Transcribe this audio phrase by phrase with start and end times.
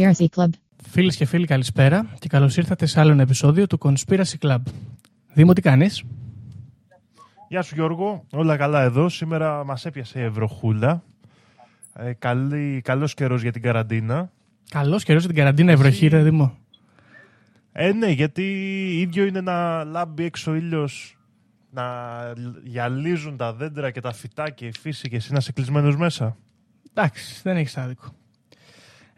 [0.00, 0.48] The Conspiracy Club.
[0.90, 4.58] Φίλες και φίλοι, καλησπέρα και καλώς ήρθατε σε άλλο ένα επεισόδιο του Conspiracy Club.
[5.32, 6.02] Δήμο, τι κάνεις;
[7.48, 9.08] Γεια σου Γιώργο, όλα καλά εδώ.
[9.08, 11.02] Σήμερα μας έπιασε η Ευρωχούλα.
[11.94, 14.30] Ε, καλή, καλός καιρός για την καραντίνα.
[14.70, 16.58] Καλός καιρός για την καραντίνα, Ευροχή, ρε Δήμο.
[17.72, 18.42] Ε, ναι, γιατί
[19.00, 21.16] ίδιο είναι να λάμπει έξω ο ήλιος,
[21.70, 21.84] να
[22.64, 26.36] γυαλίζουν τα δέντρα και τα φυτά και η φύση και εσύ να είσαι κλεισμένος μέσα.
[26.94, 28.14] Εντάξει, δεν έχεις άδικο.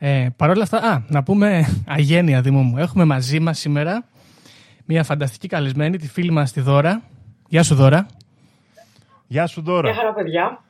[0.04, 2.78] Ε, Παρ' όλα αυτά, α, να πούμε αγένεια, Δήμο μου.
[2.78, 4.04] Έχουμε μαζί μας σήμερα
[4.84, 7.02] μια φανταστική καλεσμένη, τη φίλη μας τη Δώρα.
[7.48, 8.06] Γεια σου, Δώρα.
[9.26, 9.90] Γεια σου Δώρα.
[9.90, 10.62] Γεια χαρά, παιδιά.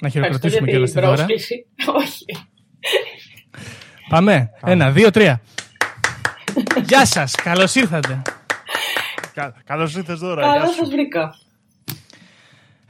[0.00, 1.14] Να Ευχαριστώ χειροκροτήσουμε για και την τη Δώρα.
[1.14, 1.66] πρόσκληση.
[2.02, 2.24] Όχι.
[4.08, 4.50] Πάμε.
[4.64, 5.40] Ένα, δύο, τρία.
[6.86, 8.22] Γεια σας, καλώς ήρθατε.
[9.34, 10.42] Κα, καλώς ήρθες Δώρα.
[10.42, 10.78] Γεια Καλώ σου.
[10.78, 11.34] σας βρήκα.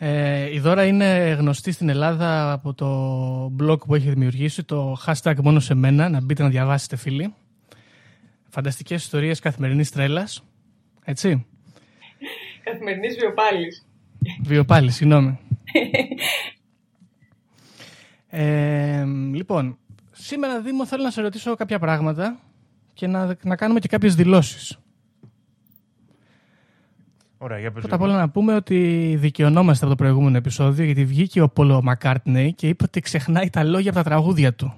[0.01, 5.35] Ε, η Δώρα είναι γνωστή στην Ελλάδα από το blog που έχει δημιουργήσει, το hashtag
[5.43, 7.35] μόνο σε μένα, να μπείτε να διαβάσετε φίλοι.
[8.49, 10.45] Φανταστικές ιστορίες καθημερινής τρέλας.
[11.05, 11.47] Έτσι.
[12.65, 13.87] Καθημερινής βιοπάλης.
[14.43, 15.39] Βιοπάλι, συγγνώμη.
[18.31, 19.79] Ε, λοιπόν,
[20.13, 22.41] σήμερα Δήμο θέλω να σε ρωτήσω κάποια πράγματα
[22.93, 24.79] και να, να κάνουμε και κάποιες δηλώσεις.
[27.39, 28.17] Ωραία, για πες Πρώτα απ' Γιώργο.
[28.17, 32.69] όλα να πούμε ότι δικαιωνόμαστε από το προηγούμενο επεισόδιο γιατί βγήκε ο Πολο Μακάρτνεϊ και
[32.69, 34.75] είπε ότι ξεχνάει τα λόγια από τα τραγούδια του.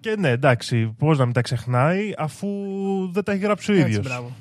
[0.00, 2.48] Και ναι, εντάξει, πώς να μην τα ξεχνάει αφού
[3.12, 4.04] δεν τα έχει γράψει ο Έτσι, ίδιος.
[4.06, 4.32] μπράβο.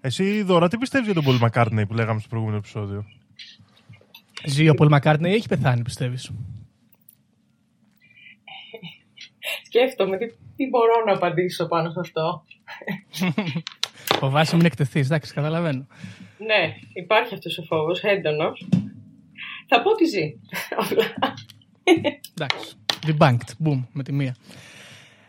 [0.00, 3.04] Εσύ Δώρα, τι πιστεύεις για τον Πολ Μακάρτνεϊ που λέγαμε στο προηγούμενο επεισόδιο;
[4.46, 6.30] Ζει ο Πολ Μακάρτνεϊ ή έχει πεθάνει, πιστεύεις;
[9.66, 12.44] Σκέφτομαι τι, τι μπορώ να απαντήσω πάνω σε αυτό.
[14.18, 15.86] Φοβάσαι μην εκτεθείς, εντάξει, καταλαβαίνω.
[16.38, 18.68] Ναι, υπάρχει αυτός ο φόβος, έντονος.
[19.68, 20.34] Θα πω ότι ζει.
[20.76, 21.04] Απλά.
[22.34, 22.74] Εντάξει.
[23.06, 23.66] Debunked.
[23.66, 23.84] Boom.
[23.92, 24.36] Με τη μία.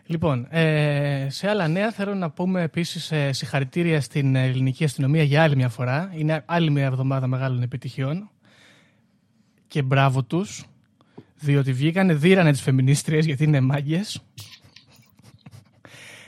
[0.06, 5.44] Λοιπόν, ε, σε άλλα νέα θέλω να πούμε επίσης ε, συγχαρητήρια στην ελληνική αστυνομία για
[5.44, 6.12] άλλη μια φορά.
[6.16, 8.30] Είναι άλλη μια εβδομάδα μεγάλων επιτυχιών.
[9.68, 10.66] Και μπράβο τους,
[11.46, 14.22] διότι βγήκανε, δίρανε τις φεμινίστριες γιατί είναι μάγκες.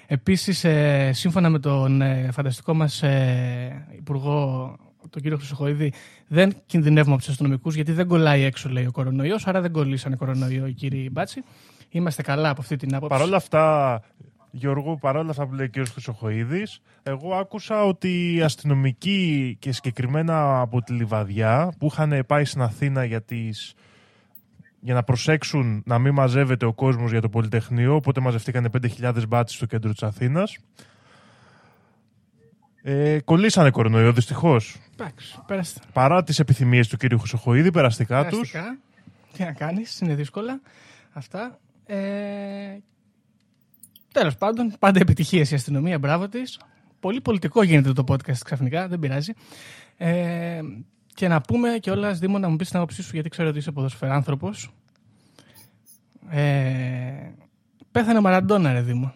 [0.07, 4.75] Επίσης, ε, σύμφωνα με τον ε, φανταστικό μας ε, υπουργό,
[5.09, 5.93] τον κύριο Χρυσοχοίδη,
[6.27, 9.47] δεν κινδυνεύουμε από τους αστυνομικούς γιατί δεν κολλάει έξω, λέει ο κορονοϊός.
[9.47, 11.43] Άρα δεν κολλήσανε κορονοϊό οι κύριοι Μπάτσι.
[11.89, 13.17] Είμαστε καλά από αυτή την άποψη.
[13.17, 14.01] Παρ' όλα αυτά,
[14.51, 15.87] Γιώργο, παρόλα αυτά που λέει ο κ.
[15.87, 22.61] Χρυσοχοίδης, εγώ άκουσα ότι οι αστυνομικοί και συγκεκριμένα από τη Λιβαδιά που είχαν πάει στην
[22.61, 23.73] Αθήνα για, τις,
[24.87, 29.55] για να προσέξουν να μην μαζεύεται ο κόσμος για το Πολυτεχνείο, οπότε μαζευτήκαν 5.000 μπάτσι
[29.55, 30.57] στο κέντρο της Αθήνας.
[32.81, 34.77] Ε, κολλήσανε κορονοϊό, δυστυχώς.
[34.93, 35.79] Εντάξει, πέραστε.
[35.93, 37.01] Παρά τις επιθυμίες του κ.
[37.19, 38.51] Χρυσοχοίδη, περαστικά τους.
[38.51, 38.77] Περαστικά.
[39.33, 40.61] Τι να κάνεις, είναι δύσκολα
[41.13, 41.59] αυτά.
[41.85, 41.97] Ε,
[44.11, 46.59] Τέλος πάντων, πάντα επιτυχίες η αστυνομία, μπράβο της.
[46.99, 49.33] Πολύ πολιτικό γίνεται το podcast ξαφνικά, δεν πειράζει.
[49.97, 50.59] Ε,
[51.17, 53.71] και να πούμε κιόλας, Δήμο, να μου πεις την άποψή σου, γιατί ξέρω ότι είσαι
[53.71, 54.71] ποδοσφαιράνθρωπος.
[56.29, 57.31] Ε,
[57.91, 59.13] πέθανε ο Μαραντόνα, ρε Δήμο.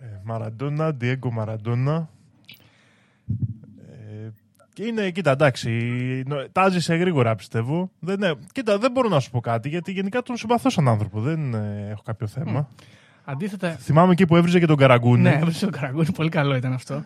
[0.00, 2.08] Ε, Μαραντόνα, Διέγκο Μαραντόνα.
[3.88, 4.28] Ε,
[4.72, 5.70] και είναι, κοίτα, εντάξει,
[6.26, 7.90] νο- τάζησε γρήγορα πιστεύω.
[7.98, 11.20] Δεν, ε, κοίτα, δεν μπορώ να σου πω κάτι γιατί γενικά τον συμπαθώ σαν άνθρωπο.
[11.20, 12.68] Δεν ε, έχω κάποιο θέμα.
[13.24, 15.22] Αντίθετα, Θυμάμαι εκεί που έβριζε και τον Καραγκούνι.
[15.22, 16.94] Ναι, έβρισε το καραγκούνι, πολύ καλό ήταν αυτό.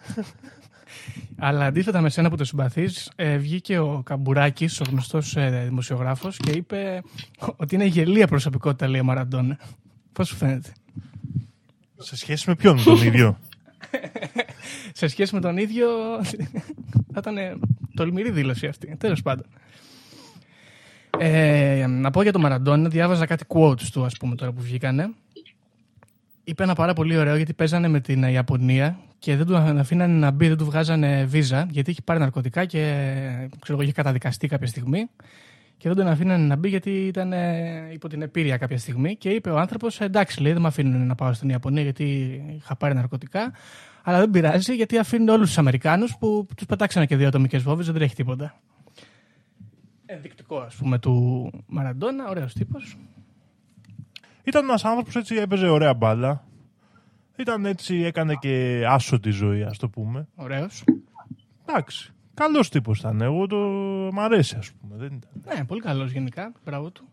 [1.39, 7.03] Αλλά αντίθετα με σένα που το συμπαθείς, βγήκε ο Καμπουράκης, ο γνωστός δημοσιογράφος, και είπε
[7.57, 9.59] ότι είναι γελία προσωπικότητα, λέει ο Μαραντόνα.
[10.13, 10.73] Πώς σου φαίνεται;
[11.97, 13.39] Σε σχέση με ποιον, με τον ίδιο;
[14.93, 15.89] Σε σχέση με τον ίδιο,
[17.13, 17.61] θα ήταν
[17.95, 18.97] τολμηρή δήλωση αυτή.
[18.97, 19.47] Τέλος πάντων.
[21.19, 25.11] Ε, να πω για τον Μαραντόνα, διάβαζα κάτι quotes του, ας πούμε, τώρα που βγήκανε.
[26.49, 30.31] Είπε ένα πάρα πολύ ωραίο γιατί παίζανε με την Ιαπωνία και δεν του αφήνανε να
[30.31, 32.79] μπει, δεν του βγάζανε βίζα γιατί είχε πάρει ναρκωτικά και
[33.61, 35.09] ξέρω, εγώ, είχε καταδικαστεί κάποια στιγμή
[35.77, 39.29] και δεν τον αφήνανε να μπει γιατί ήταν ε, υπό την επίρρεια κάποια στιγμή και
[39.31, 42.05] είπε ο άνθρωπος: Εντάξει, λέει, δεν με αφήνουν να πάω στην Ιαπωνία γιατί
[42.57, 43.53] είχα πάρει ναρκωτικά.
[44.03, 47.87] Αλλά δεν πειράζει γιατί αφήνουν όλους τους Αμερικάνους που τους πετάξανε και δύο ατομικές βόμβες,
[47.87, 48.61] δεν τρέχει τίποτα.
[50.07, 52.97] Ενδεικτικό, ας πούμε, του Μαραντόνα, ωραίος τύπος.
[54.49, 56.45] Ήταν ένας άνθρωπος έτσι, έπαιζε ωραία μπάλα.
[57.37, 60.29] Ήταν έτσι, έκανε και άσο τη ζωή, ας το πούμε.
[60.35, 60.85] Ωραίος.
[61.67, 62.13] Εντάξει.
[62.35, 63.21] Καλός τύπος ήταν.
[63.21, 63.57] Εγώ το.
[64.13, 64.97] Μ' αρέσει, ας πούμε.
[64.97, 65.57] Δεν ήταν.
[65.57, 66.53] Ναι, πολύ καλός γενικά.
[66.65, 67.09] Μπράβο του.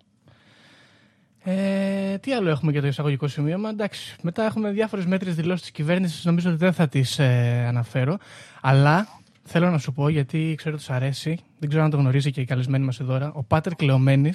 [1.43, 3.69] Ε, τι άλλο έχουμε για το εισαγωγικό σημείωμα.
[3.69, 6.25] Εντάξει, μετά έχουμε διάφορες μέτρες δηλώσεις της κυβέρνησης.
[6.25, 8.17] Νομίζω ότι δεν θα τις ε, αναφέρω.
[8.61, 9.07] Αλλά
[9.43, 12.41] θέλω να σου πω, γιατί ξέρω ότι σου αρέσει, δεν ξέρω αν το γνωρίζει και
[12.41, 14.33] η καλεσμένη μας εδώ, ο Πάτερ Κλεωμένη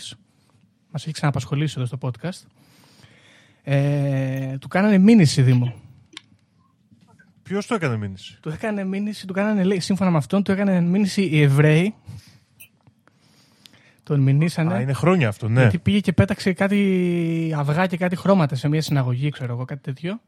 [0.90, 2.46] μας έχει ξαναπασχολήσει εδώ στο podcast.
[3.62, 5.74] Ε, του κάνανε μήνυση, Δήμο.
[7.42, 10.80] Ποιος το έκανε μήνυση; Του έκανε μήνυση, του κάνανε, λέει, σύμφωνα με αυτόν, του έκανε
[10.80, 11.94] μήνυση οι Εβραίοι.
[14.02, 14.74] Τον μηνύσανε.
[14.74, 15.60] Α, είναι χρόνια αυτό, ναι.
[15.60, 19.80] Γιατί πήγε και πέταξε κάτι αυγά και κάτι χρώματα σε μια συναγωγή, ξέρω εγώ, κάτι
[19.80, 20.20] τέτοιο.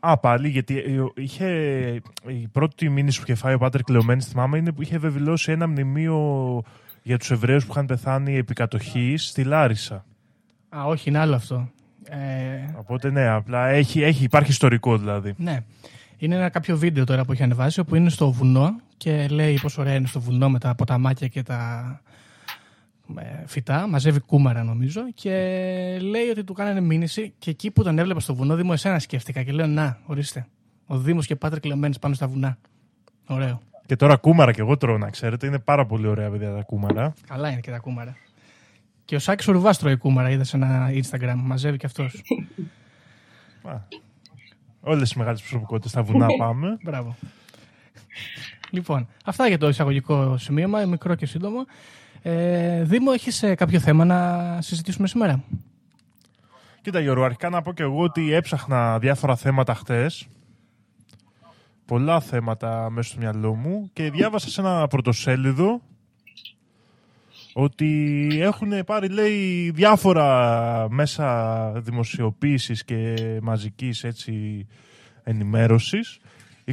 [0.00, 1.48] Α, πάλι, γιατί ε, είχε,
[2.26, 5.68] η πρώτη μήνυση που είχε φάει ο Πάτερ Κλεωμένης, θυμάμαι, είναι που είχε βεβαιώσει ένα
[5.68, 6.62] μνημείο
[7.02, 10.04] για τους Εβραίους που είχαν πεθάνει επί κατοχής στη Λάρισα.
[10.76, 11.70] Α, όχι, είναι άλλο αυτό.
[12.10, 15.34] Ε, Οπότε ναι, απλά έχει, έχει, υπάρχει ιστορικό δηλαδή.
[15.36, 15.58] ναι.
[16.18, 19.80] Είναι ένα κάποιο βίντεο τώρα που έχει ανεβάσει όπου είναι στο βουνό και λέει πόσο
[19.80, 22.00] ωραία είναι στο βουνό με τα ποταμάκια και τα
[23.18, 23.86] ε, φυτά.
[23.88, 25.30] Μαζεύει κούμαρα νομίζω και
[26.00, 29.42] λέει ότι του κάνανε μήνυση και εκεί που τον έβλεπα στο βουνό, Δήμο, εσένα σκέφτηκα
[29.42, 30.46] και λέω να, ορίστε.
[30.86, 32.58] Ο Δήμος και Πάτρε Κλεμμένης πάνω στα βουνά.
[33.26, 33.60] Ωραίο.
[33.86, 35.46] Και τώρα κούμαρα και εγώ τρώω, να ξέρετε.
[35.46, 37.12] Είναι πάρα πολύ ωραία παιδιά τα κούμαρα.
[37.26, 38.16] Καλά είναι και τα κούμαρα.
[39.06, 41.34] Και ο Σάκης ο Ρουβάς τρώει κούμαρα, είδα σε ένα Instagram.
[41.36, 42.22] Μαζεύει και αυτός.
[43.62, 43.76] Α,
[44.80, 46.78] όλες οι μεγάλες προσωπικότητες στα βουνά πάμε.
[46.82, 47.16] Μπράβο.
[48.70, 51.64] Λοιπόν, αυτά για το εισαγωγικό σημείωμα, μικρό και σύντομο.
[52.22, 55.42] Ε, Δήμο, έχεις ε, κάποιο θέμα να συζητήσουμε σήμερα;
[56.80, 60.28] Κοίτα Γιώργο, αρχικά να πω και εγώ ότι έψαχνα διάφορα θέματα χτες.
[61.84, 65.80] Πολλά θέματα μέσα στο μυαλό μου και διάβασα σε ένα πρωτοσέλιδο
[67.58, 74.66] ότι έχουν πάρει λέει διάφορα μέσα δημοσιοποίησης και μαζικής έτσι
[75.22, 76.18] ενημέρωσης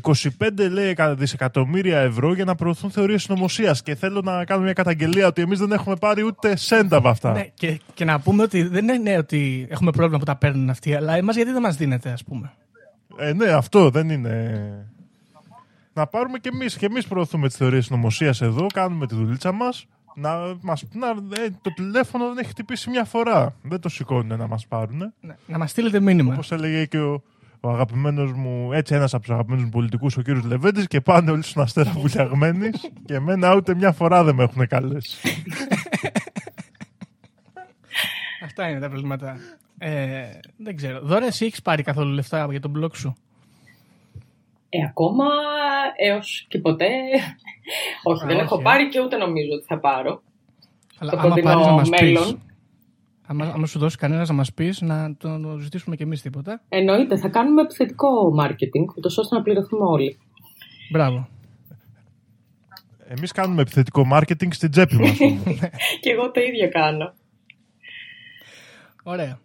[0.01, 0.29] 25
[0.71, 3.83] λέει δισεκατομμύρια ευρώ για να προωθούν θεωρίες συνωμοσίας.
[3.83, 7.31] Και θέλω να κάνω μια καταγγελία ότι εμείς δεν έχουμε πάρει ούτε σέντα από αυτά.
[7.31, 10.95] Ναι, και, και να πούμε ότι δεν είναι ότι έχουμε πρόβλημα που τα παίρνουν αυτοί,
[10.95, 12.53] αλλά εμάς γιατί δεν μας δίνεται, ας πούμε.
[13.17, 14.87] Ε, ναι, αυτό δεν είναι.
[15.93, 16.77] Να πάρουμε και εμείς.
[16.77, 19.85] Και εμείς προωθούμε τις θεωρίες συνωμοσίας εδώ, κάνουμε τη δουλίτσα μας.
[20.15, 23.55] Να, μας, να, ε, το τηλέφωνο δεν έχει χτυπήσει μια φορά.
[23.61, 25.13] Δεν το σηκώνουν να μας πάρουν.
[25.21, 26.33] Ναι, να μας στείλετε μήνυμα.
[26.33, 27.23] Όπως έλεγε και ο,
[27.59, 31.31] ο αγαπημένος μου, έτσι ένας από τους αγαπημένους μου πολιτικούς, ο κύριος Λεβέντης, και πάνε
[31.31, 32.69] όλοι στον αστέρα βουλιαγμένοι.
[33.05, 35.17] και εμένα ούτε μια φορά δεν με έχουν καλέσει.
[38.43, 39.37] Αυτά είναι τα προβλήματα.
[39.77, 40.23] Ε,
[40.57, 40.99] δεν ξέρω.
[41.01, 43.15] Δώρα, εσύ έχεις πάρει καθόλου λεφτά για τον blog σου;
[44.75, 45.25] Ε, ακόμα
[45.97, 46.85] έως και ποτέ.
[48.09, 48.63] όχι, Α, δεν όχι, έχω ε.
[48.63, 50.21] πάρει και ούτε νομίζω ότι θα πάρω.
[50.97, 52.23] Αλλά Το άμα κοντινό πάρεις να μας μέλλον.
[52.23, 52.37] πεις.
[53.27, 56.61] Άμα, άμα σου δώσει κανένας να μας πεις, να το, το ζητήσουμε κι εμείς τίποτα.
[56.69, 58.07] Εννοείται, θα κάνουμε επιθετικό
[58.41, 60.17] marketing, ούτως ώστε να πληρωθούμε όλοι.
[60.91, 61.27] Μπράβο.
[63.07, 65.17] Εμείς κάνουμε επιθετικό μάρκετινγκ στην τσέπη μας.
[66.01, 67.13] και εγώ το ίδιο κάνω.
[69.03, 69.39] Ωραία.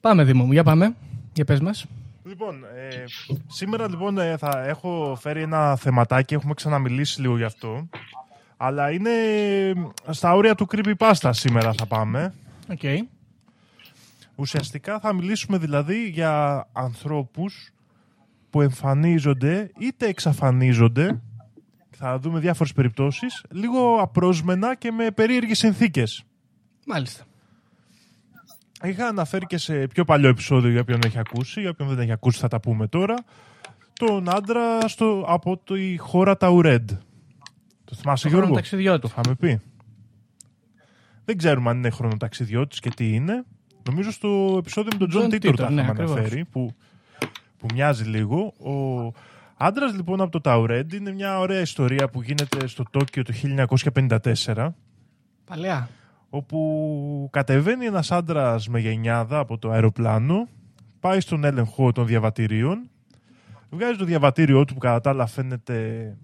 [0.00, 0.52] Πάμε, Δήμο μου.
[0.52, 0.94] Για πάμε.
[1.32, 1.86] Για πες μας.
[2.24, 3.04] Λοιπόν, ε,
[3.46, 7.88] σήμερα λοιπόν ε, θα έχω φέρει ένα θεματάκι, έχουμε ξαναμιλήσει λίγο γι' αυτό.
[8.56, 9.10] Αλλά είναι
[10.10, 12.34] στα όρια του creepypasta σήμερα θα πάμε.
[12.70, 13.08] Οκ.
[14.34, 17.72] Ουσιαστικά θα μιλήσουμε δηλαδή για ανθρώπους
[18.50, 21.20] που εμφανίζονται είτε εξαφανίζονται,
[21.90, 26.24] θα δούμε διάφορες περιπτώσεις, λίγο απρόσμενα και με περίεργες συνθήκες.
[26.86, 27.24] Μάλιστα.
[28.82, 32.12] Είχα αναφέρει και σε πιο παλιό επεισόδιο για όποιον έχει ακούσει, για όποιον δεν έχει
[32.12, 33.14] ακούσει θα τα πούμε τώρα,
[33.92, 36.90] τον άντρα στο, από τη χώρα Ταουρέντ.
[37.84, 39.00] Το θυμάσαι Γιώργο; Χρονοταξιδιώτη.
[39.00, 39.60] Το είχαμε πει.
[41.24, 43.44] Δεν ξέρουμε αν είναι χρονοταξιδιώτης και τι είναι.
[43.88, 46.16] Νομίζω στο επεισόδιο με τον John Titor, τα ναι, είχαμε ακριβώς.
[46.16, 46.74] αναφέρει, που,
[47.58, 48.38] που μοιάζει λίγο.
[48.46, 49.12] Ο
[49.56, 53.32] άντρας λοιπόν από το Ταουρέντ είναι μια ωραία ιστορία που γίνεται στο Τόκιο το
[54.44, 54.68] 1954
[55.44, 55.88] Παλαιά.
[56.30, 60.48] Όπου κατεβαίνει ένας άντρας με γενιάδα από το αεροπλάνο,
[61.00, 62.90] πάει στον έλεγχο των διαβατηρίων,
[63.70, 66.16] βγάζει το διαβατήριό του που κατά τα άλλα φαίνεται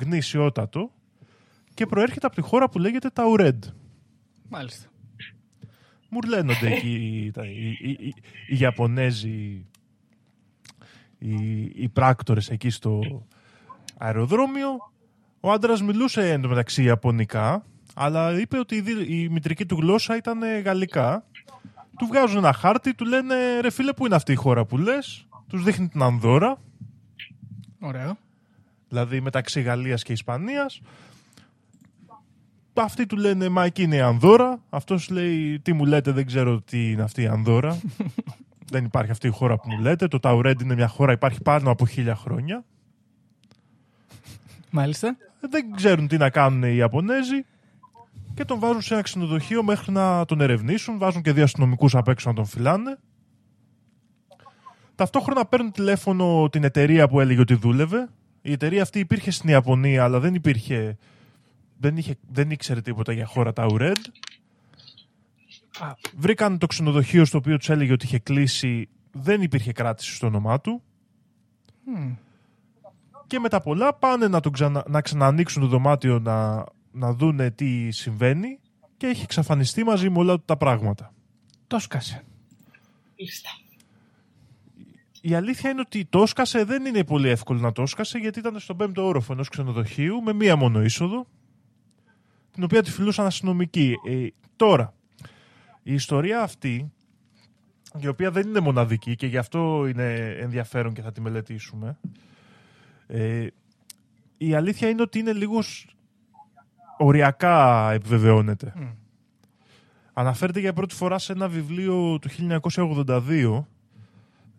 [0.00, 0.90] γνησιότατο
[1.74, 3.64] και προέρχεται από τη χώρα που λέγεται Ταουρέντ.
[4.48, 4.88] Μάλιστα.
[6.08, 8.14] Μουρλαίνονται εκεί τα- οι, οι, οι,
[8.48, 9.66] οι Ιαπωνέζοι,
[11.18, 13.26] οι, οι πράκτορες εκεί στο
[13.98, 14.68] αεροδρόμιο.
[15.40, 20.42] Ο άντρας μιλούσε εντωμεταξύ Ιαπωνικά, αλλά είπε ότι η, δι- η μητρική του γλώσσα ήταν
[20.42, 21.24] ε, γαλλικά.
[21.98, 25.26] Του βγάζουν ένα χάρτη, του λένε ρε φίλε που είναι αυτή η χώρα που λες;
[25.48, 26.58] Τους δείχνει την Ανδόρα,
[27.80, 28.16] Ωραίο.
[28.88, 30.80] δηλαδή μεταξύ Γαλλίας και Ισπανίας.
[32.74, 34.60] Αυτοί του λένε μα εκεί είναι η Ανδόρα.
[34.70, 37.80] Αυτός λέει τι μου λέτε δεν ξέρω τι είναι αυτή η Ανδόρα.
[38.70, 40.08] δεν υπάρχει αυτή η χώρα που μου λέτε.
[40.08, 42.64] Το Ταουρέντ είναι μια χώρα υπάρχει πάνω από χίλια χρόνια.
[44.70, 45.16] Μάλιστα.
[45.40, 47.44] Δεν ξέρουν τι να κάνουν οι Ιαπωνέζοι
[48.34, 50.98] και τον βάζουν σε ένα ξενοδοχείο μέχρι να τον ερευνήσουν.
[50.98, 52.98] Βάζουν και δύο αστυνομικούς απ' έξω να τον φυλάνε.
[54.94, 58.08] Ταυτόχρονα παίρνουν τηλέφωνο την εταιρεία που έλεγε ότι δούλευε.
[58.42, 60.98] Η εταιρεία αυτή υπήρχε στην Ιαπωνία, αλλά δεν υπήρχε.
[61.78, 63.98] Δεν, είχε, δεν ήξερε τίποτα για χώρα Ταουρέντ.
[65.78, 65.94] Α.
[66.16, 68.88] Βρήκαν το ξενοδοχείο στο οποίο τους έλεγε ότι είχε κλείσει.
[69.12, 70.82] Δεν υπήρχε κράτηση στο όνομά του.
[71.84, 72.12] Μμ.
[73.26, 77.50] Και με τα πολλά πάνε να, τον ξανα, να ξανανοίξουν το δωμάτιο να, να δούνε
[77.50, 78.58] τι συμβαίνει
[78.96, 81.14] και έχει εξαφανιστεί μαζί με όλα του τα πράγματα.
[81.66, 82.24] Το σκάσε.
[83.18, 83.50] Μάλιστα.
[85.20, 88.58] Η αλήθεια είναι ότι το έσκασε δεν είναι πολύ εύκολο να το έσκασε γιατί ήταν
[88.60, 91.26] στον πέμπτο όροφο ενός ξενοδοχείου με μία μόνο είσοδο
[92.52, 93.94] την οποία τη φιλούσαν αστυνομικοί.
[94.08, 94.94] Ε, τώρα,
[95.82, 96.92] η ιστορία αυτή
[98.00, 101.98] η οποία δεν είναι μοναδική και γι' αυτό είναι ενδιαφέρον και θα τη μελετήσουμε
[103.06, 103.46] ε,
[104.38, 105.88] η αλήθεια είναι ότι είναι λίγο σ-
[107.04, 108.72] οριακά επιβεβαιώνεται.
[108.76, 108.82] Μμ.
[110.12, 112.28] Αναφέρεται για πρώτη φορά σε ένα βιβλίο του
[112.60, 113.64] 1982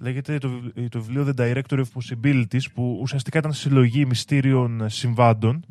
[0.02, 5.66] Λέγεται το, βιβλ- το βιβλίο The Directory of Possibilities που ουσιαστικά ήταν συλλογή μυστήριων συμβάντων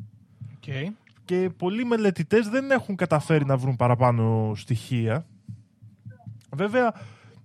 [0.57, 0.93] Οκ.
[1.25, 5.27] και πολλοί μελετητές δεν έχουν καταφέρει να βρουν παραπάνω στοιχεία.
[6.57, 6.93] Βέβαια,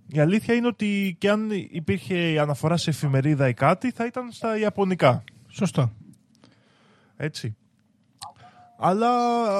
[0.06, 4.58] η αλήθεια είναι ότι και αν υπήρχε αναφορά σε εφημερίδα ή κάτι θα ήταν στα
[4.58, 5.24] Ιαπωνικά.
[5.48, 5.92] Σωστό.
[7.16, 7.56] Έτσι.
[8.78, 9.10] Αλλά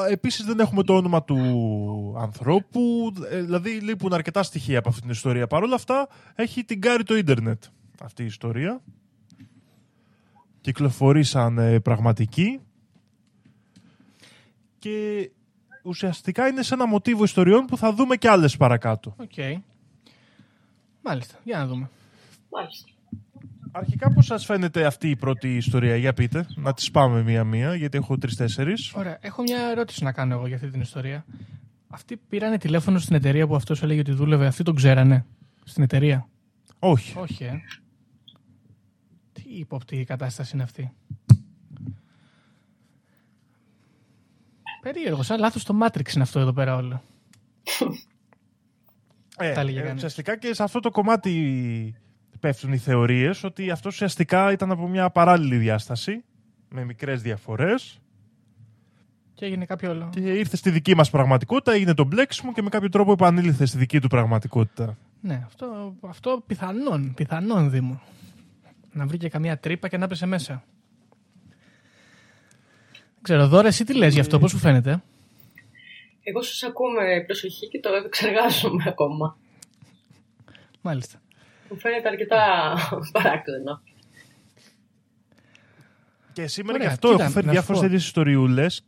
[0.09, 5.11] επίσης δεν έχουμε το όνομα του ανθρώπου, ε, δηλαδή λείπουν αρκετά στοιχεία από αυτή την
[5.11, 5.47] ιστορία.
[5.47, 7.65] Παρ' όλα αυτά έχει την κάρη το ίντερνετ
[8.03, 8.81] αυτή η ιστορία.
[10.61, 12.61] Κυκλοφορεί σαν ε, πραγματική
[14.79, 15.31] και
[15.83, 19.15] ουσιαστικά είναι σε ένα μοτίβο ιστοριών που θα δούμε και άλλες παρακάτω.
[19.17, 19.63] Οκ.
[21.03, 21.35] Μάλιστα.
[21.45, 21.91] Για να δούμε.
[22.51, 22.89] Μάλιστα.
[23.79, 27.99] Αρχικά πώς σας φαίνεται αυτή η πρώτη ιστορία, για πείτε, να τις πάμε μία-μία γιατί
[27.99, 28.93] έχω τρεις-τέσσερις.
[28.95, 29.19] Ωραία.
[29.21, 31.25] Έχω μια ερώτηση να κάνω εγώ για αυτή την ιστορία.
[31.89, 34.47] Αυτοί πήρανε τηλέφωνο στην εταιρεία που αυτός έλεγε ότι δούλευε.
[34.47, 35.27] Αυτοί τον ξέρανε.
[35.65, 36.29] Στην εταιρεία;
[36.79, 37.19] Όχι.
[37.19, 37.53] Όχι, ε.
[39.33, 40.93] Τι ύποπτη η κατάσταση είναι αυτή;
[44.81, 47.03] Περίεργο, σαν λάθος στο Matrix είναι αυτό εδώ πέρα όλο.
[49.39, 49.95] Ε, Τα έλεγε ε, κανείς.
[49.97, 51.95] ουσιαστικά και σε αυτό το κομμάτι
[52.41, 56.25] πέφτουν οι θεωρίες ότι αυτό ουσιαστικά ήταν από μια παράλληλη διάσταση
[56.69, 57.99] με μικρές διαφορές
[59.35, 60.09] Και έγινε κάποιο όλο.
[60.13, 63.79] και ήρθε στη δική μας πραγματικότητα, έγινε το μπλέξιμο και με κάποιο τρόπο επανήλθε στη
[63.79, 64.97] δική του πραγματικότητα.
[65.21, 68.01] Ναι, αυτό, αυτό πιθανόν, πιθανόν Δήμο.
[68.93, 70.65] Να βρήκε καμία τρύπα και να πέσε μέσα.
[72.93, 75.03] Δεν ξέρω, Δώρα, εσύ τι λες γι' αυτό, πώς σου φαίνεται;
[76.23, 79.37] Εγώ σας ακούω με προσοχή και το επεξεργάζομαι ακόμα.
[80.81, 81.19] Μάλιστα.
[81.71, 82.37] Μου φαίνεται αρκετά
[83.13, 83.81] παράξενο.
[86.33, 87.87] Και σήμερα Ωραία, γι' αυτό κοίτα, έχω φέρει να σου διάφορες πω.
[87.87, 88.85] τέτοιες ιστοριούλες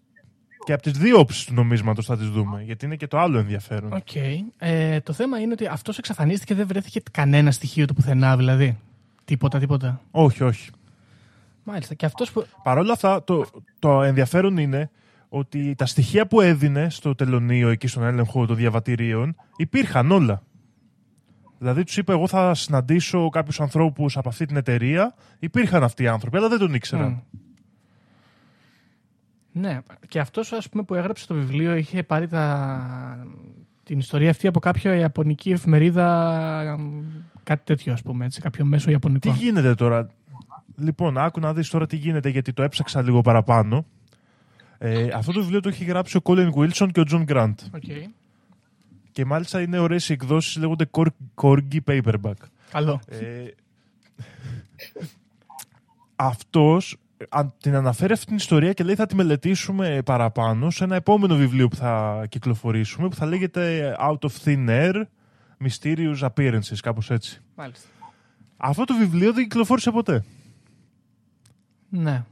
[0.65, 3.39] και από τις δύο όψεις του νομίσματος θα τις δούμε, γιατί είναι και το άλλο
[3.39, 3.93] ενδιαφέρον.
[3.93, 4.15] Οκ.
[4.59, 8.79] Ε, το θέμα είναι ότι αυτός εξαφανίστηκε, δεν βρέθηκε κανένα στοιχείο του πουθενά, δηλαδή.
[9.25, 10.01] Τίποτα, τίποτα.
[10.11, 10.71] Όχι, όχι.
[11.65, 11.95] Μάλιστα.
[11.95, 12.47] Και αυτός που...
[12.63, 13.47] Παρ' όλα αυτά, το,
[13.79, 14.91] το ενδιαφέρον είναι
[15.29, 20.43] ότι τα στοιχεία που έδινε στο τελωνίο, εκεί στον έλεγχο των διαβατηρίων, υπήρχαν όλα.
[21.59, 25.15] Δηλαδή τους είπε: Εγώ θα συναντήσω κάποιους ανθρώπους από αυτή την εταιρεία.
[25.39, 27.09] Υπήρχαν αυτοί οι άνθρωποι, αλλά δεν τον ήξεραν.
[27.11, 27.19] Μμ.
[29.53, 33.27] Ναι, και αυτός ας πούμε που έγραψε το βιβλίο είχε πάρει τα...
[33.85, 37.03] την ιστορία αυτή από κάποια ιαπωνική εφημερίδα, μ,
[37.43, 39.31] κάτι τέτοιο ας πούμε, έτσι, κάποιο μέσο Τι ιαπωνικό.
[39.31, 40.09] γίνεται τώρα;
[40.77, 43.85] Λοιπόν, άκου να δεις τώρα τι γίνεται, γιατί το έψαξα λίγο παραπάνω.
[44.79, 47.55] Ε, αυτό το βιβλίο το έχει γράψει ο Colin Wilson και ο John Grant.
[47.75, 47.83] Οκ.
[49.19, 52.33] Και μάλιστα είναι ωραίες οι εκδόσεις, λέγονται Cor- Corgi Paperback.
[52.71, 53.01] Καλό.
[53.07, 53.45] Ε,
[56.17, 56.97] αυτός
[57.29, 61.37] αν την αναφέρει αυτή την ιστορία και λέει θα τη μελετήσουμε παραπάνω σε ένα επόμενο
[61.37, 65.03] βιβλίο που θα κυκλοφορήσουμε που θα λέγεται Out of Thin Air
[65.65, 67.41] Mysterious Appearances, κάπως έτσι.
[67.57, 67.89] Μάλιστα.
[68.57, 70.25] Αυτό το βιβλίο δεν κυκλοφόρησε ποτέ.
[71.89, 72.25] Ναι.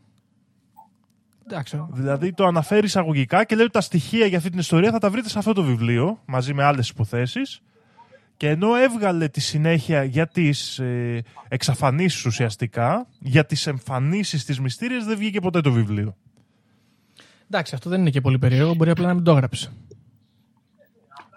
[1.48, 1.86] Εντάξει.
[1.92, 5.10] Δηλαδή το αναφέρει εισαγωγικά και λέει ότι τα στοιχεία για αυτή την ιστορία θα τα
[5.10, 7.60] βρείτε σε αυτό το βιβλίο μαζί με άλλες υποθέσεις
[8.36, 15.04] και ενώ έβγαλε τη συνέχεια για τις ε, εξαφανίσεις ουσιαστικά, για τις εμφανίσεις της μυστήριας
[15.04, 16.16] δεν βγήκε ποτέ το βιβλίο.
[17.50, 19.72] Εντάξει, αυτό δεν είναι και πολύ περίεργο, μπορεί απλά να μην το έγραψε.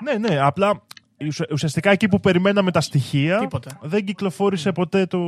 [0.04, 0.82] Ναι, ναι, απλά
[1.28, 3.80] ουσια- ουσιαστικά εκεί που περιμέναμε τα στοιχεία Τίποτα.
[3.82, 5.20] δεν κυκλοφόρησε ποτέ το,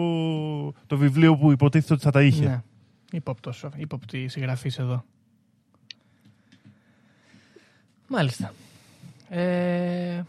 [0.87, 2.45] το βιβλίο που υποτίθεται ότι θα τα είχε.
[2.45, 2.61] Ναι.
[3.11, 5.03] Υπόπτος, ύποπτη συγγραφής εδώ.
[8.07, 8.53] Μάλιστα.
[9.29, 10.21] Ε,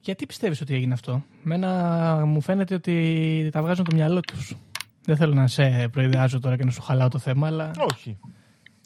[0.00, 4.56] γιατί πιστεύεις ότι έγινε αυτό; Μένα μου φαίνεται ότι τα βγάζουν το μυαλό τους.
[5.04, 7.70] Δεν θέλω να σε προειδεάζω τώρα και να σου χαλάω το θέμα, αλλά...
[7.92, 8.18] Όχι.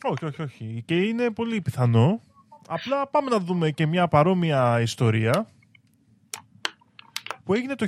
[0.03, 0.83] Όχι, όχι, όχι.
[0.87, 2.21] Και είναι πολύ πιθανό.
[2.69, 5.47] Απλά πάμε να δούμε και μια παρόμοια ιστορία
[7.45, 7.87] που έγινε το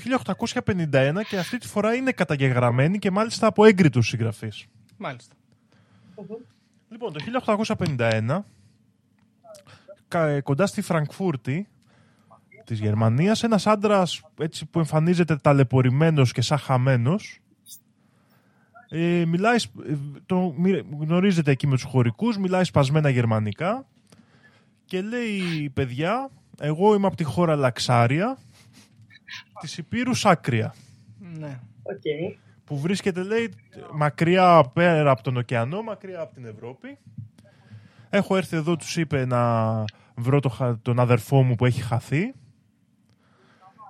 [0.64, 4.66] 1851 και αυτή τη φορά είναι καταγεγραμμένη και μάλιστα από έγκριτους συγγραφείς.
[4.96, 5.34] Μάλιστα.
[6.88, 7.20] Λοιπόν, το
[7.66, 8.44] 1851
[10.08, 11.68] κα- κοντά στη Φραγκφούρτη
[12.64, 13.42] της Γερμανίας.
[13.42, 17.38] Ένας άντρας έτσι, που εμφανίζεται ταλαιπωρημένος και σαν χαμένος.
[18.88, 19.96] Ε, μιλάει, σπ- ε,
[20.26, 23.86] το, μι- γνωρίζεται εκεί με τους χωρικούς, μιλάει σπασμένα γερμανικά
[24.84, 28.38] και λέει παιδιά, εγώ είμαι από τη χώρα Λαξάρια
[29.60, 30.74] της ηπείρου Σάκρια
[31.38, 31.60] Ναι.
[31.82, 32.02] Οκ.
[32.64, 33.54] Που βρίσκεται λέει
[33.92, 36.98] μακριά πέρα από τον ωκεανό, μακριά από την Ευρώπη.
[38.10, 39.84] Έχω έρθει εδώ, τους είπε να
[40.16, 42.34] βρω το, χα- τον αδερφό μου που έχει χαθεί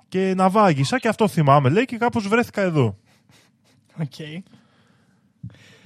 [0.08, 2.98] και ναυάγησα και αυτό θυμάμαι λέει και κάπως βρέθηκα εδώ.
[4.00, 4.14] Οκ.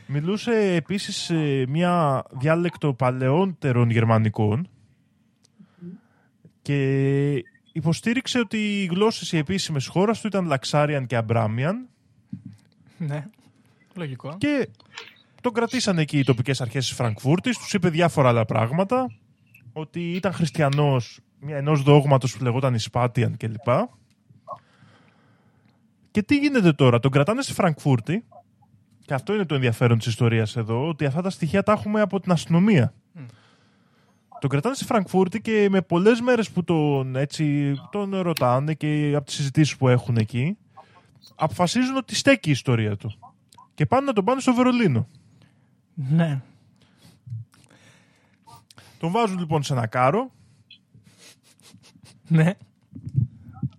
[0.07, 4.69] Μιλούσε επίσης ε, μια διάλεκτο παλαιότερων γερμανικών
[6.63, 11.89] και υποστήριξε ότι οι γλώσσες οι επίσημες χώρας του ήταν Λαξάριαν και Αμπράμιαν
[12.99, 13.27] Ναι.
[13.95, 14.37] Λογικό.
[14.39, 14.69] Και
[15.41, 19.07] τον κρατήσαν εκεί οι τοπικές αρχές της Φραγκφούρτης, τους είπε διάφορα άλλα πράγματα.
[19.73, 23.69] Ότι ήταν χριστιανός ενός δόγματος που λεγόταν Ισπάτιαν κλπ.
[26.11, 28.25] Και τι γίνεται τώρα, τον κρατάνε στη Φραγκφούρτη.
[29.05, 32.21] Και αυτό είναι το ενδιαφέρον της ιστορίας εδώ, ότι αυτά τα στοιχεία τα έχουμε από
[32.21, 32.95] την αστυνομία.
[34.41, 39.27] Τον κρατάνε στη Φραγκφούρτη και με πολλές μέρες που τον, έτσι, τον ρωτάνε και από
[39.27, 40.57] τις συζητήσεις που έχουν εκεί,
[41.35, 43.19] αποφασίζουν ότι στέκει η ιστορία του.
[43.75, 45.09] Και πάνε να τον πάνε στο Βερολίνο.
[45.95, 46.41] Ναι.
[48.99, 50.31] Τον βάζουν λοιπόν σε ένα κάρο
[52.29, 52.53] Ναι.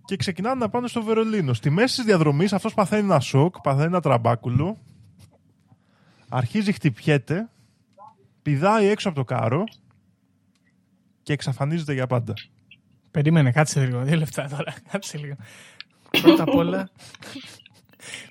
[0.04, 1.54] και ξεκινάνε να πάνε στο Βερολίνο.
[1.54, 4.78] Στη μέση της διαδρομής αυτός παθαίνει ένα σοκ, παθαίνει ένα τραμπάκουλο.
[6.28, 7.48] Αρχίζει, χτυπιέται,
[8.42, 9.64] πηδάει έξω από το κάρο
[11.22, 12.34] και εξαφανίζεται για πάντα.
[13.10, 14.02] Περίμενε, κάτσε λίγο.
[14.02, 14.74] Δύο λεπτά τώρα.
[14.90, 15.34] Κάτσε λίγο.
[16.22, 16.90] Πρώτα απ' όλα,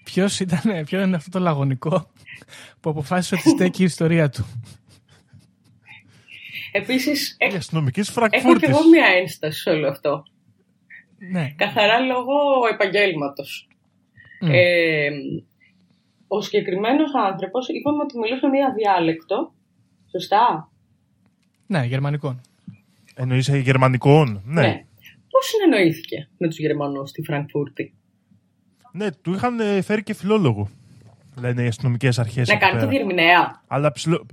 [0.03, 2.11] ποιος ήταν, ποιο είναι αυτό το λαγωνικό
[2.79, 4.45] που αποφάσισε ότι στέκει η ιστορία του;
[6.71, 8.65] Επίσης, Η έχ- αστυνομική έχω και Φραγκφούρτη.
[8.69, 10.23] εγώ μια ένσταση σε όλο αυτό.
[11.31, 11.53] Ναι.
[11.55, 12.33] Καθαρά λόγω
[12.73, 13.67] επαγγέλματος.
[14.41, 14.49] Μμ.
[14.51, 15.09] Ε,
[16.27, 19.53] ο συγκεκριμένος άνθρωπος, είπαμε ότι μιλούσε μία διάλεκτο.
[20.11, 20.71] Σωστά;
[21.65, 22.41] Ναι, γερμανικών.
[23.15, 24.41] Εννοείς γερμανικών.
[24.45, 24.61] Ναι.
[24.61, 24.85] ναι.
[25.39, 27.93] Πώς συνεννοήθηκε με τους Γερμανούς στη Φραγκφούρτη;
[28.91, 30.69] Ναι, του είχαν ε, φέρει και φιλόλογο.
[31.39, 32.47] Λένε οι αστυνομικές αρχές.
[32.47, 33.61] Να κάνει το διερμηνέα.
[33.67, 34.25] Αλλά ψιλο...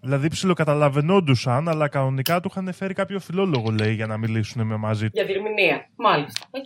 [0.00, 5.04] Δηλαδή ψιλοκαταλαβαινόντουσαν, αλλά κανονικά του είχαν φέρει κάποιο φιλόλογο, λέει, για να μιλήσουν με μαζί
[5.04, 5.10] του.
[5.14, 5.86] Για διερμηνέα.
[5.96, 6.46] Μάλιστα.
[6.50, 6.64] Οκ.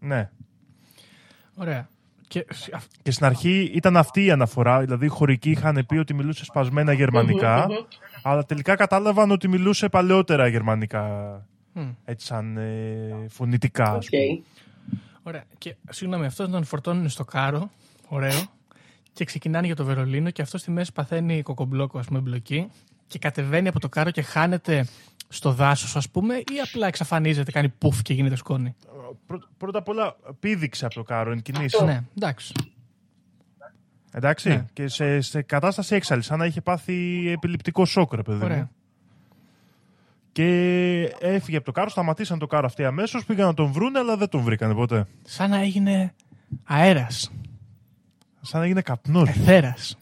[0.00, 0.30] Ναι.
[1.54, 1.88] Ωραία.
[2.28, 4.80] Και σ- αυ- Και στην αρχή ήταν αυτή η αναφορά.
[4.80, 7.84] Δηλαδή, οι χωρικοί είχαν πει ότι μιλούσε σπασμένα γερμανικά, Μμμ, μμμ.
[8.22, 11.06] αλλά τελικά κατάλαβαν ότι μιλούσε παλαιότερα γερμανικά.
[11.72, 11.88] Μ.
[12.04, 14.10] Έτσι, σαν ε, φωνητικά, ας Οκ.
[14.10, 14.42] πούμε.
[15.22, 15.44] Ωραία.
[15.58, 17.70] Και συγγνώμη, αυτός τον φορτώνουν στο κάρο.
[18.08, 18.42] Ωραίο.
[19.12, 22.68] Και ξεκινάνε για το Βερολίνο και αυτός στη μέση παθαίνει κοκομπλόκο, ας πούμε, μπλοκή.
[23.06, 24.86] Και κατεβαίνει από το κάρο και χάνεται
[25.28, 28.74] στο δάσος, ας πούμε, ή απλά εξαφανίζεται, κάνει πουφ και γίνεται σκόνη.
[29.26, 31.64] Πρω- Πρώτα απ' όλα, πήδηξε από το κάρο εν κινήσει.
[31.64, 31.84] Αυτό.
[31.84, 32.52] Ναι, εντάξει.
[34.12, 34.48] Εντάξει.
[34.48, 34.66] Ναι.
[34.72, 38.38] Και σε, σε κατάσταση έξαλλης, σαν να είχε πάθει επιληπτικό σοκ, ρε παιδί.
[38.38, 38.44] μου.
[38.44, 38.70] Ωραία.
[40.32, 40.48] Και
[41.20, 44.28] έφυγε από το κάρο, σταματήσαν το κάρο αυτοί αμέσως, πήγαν να τον βρούνε, αλλά δεν
[44.28, 45.06] τον βρήκανε ποτέ.
[45.22, 46.14] Σαν να έγινε
[46.64, 47.32] αέρας.
[48.40, 49.28] Σαν να έγινε καπνός.
[49.28, 49.98] Εθέρας.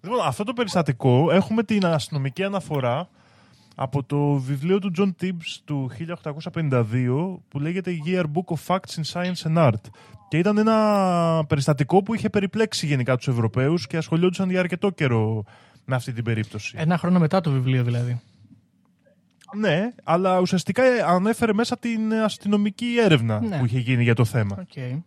[0.00, 3.08] Λοιπόν, αυτό το περιστατικό έχουμε την αστυνομική αναφορά
[3.74, 5.90] από το βιβλίο του John Tibbs του
[6.52, 9.90] 1852 που λέγεται Yearbook of Facts in Science and Art.
[10.28, 15.44] Και ήταν ένα περιστατικό που είχε περιπλέξει γενικά τους Ευρωπαίους και ασχολιόντουσαν για αρκετό καιρό
[15.84, 16.74] με αυτή την περίπτωση.
[16.78, 18.20] Ένα χρόνο μετά το βιβλίο δηλαδή.
[19.56, 23.58] Ναι, αλλά ουσιαστικά ανέφερε μέσα την αστυνομική έρευνα Ναι.
[23.58, 24.56] που είχε γίνει για το θέμα.
[24.60, 25.02] Οκ.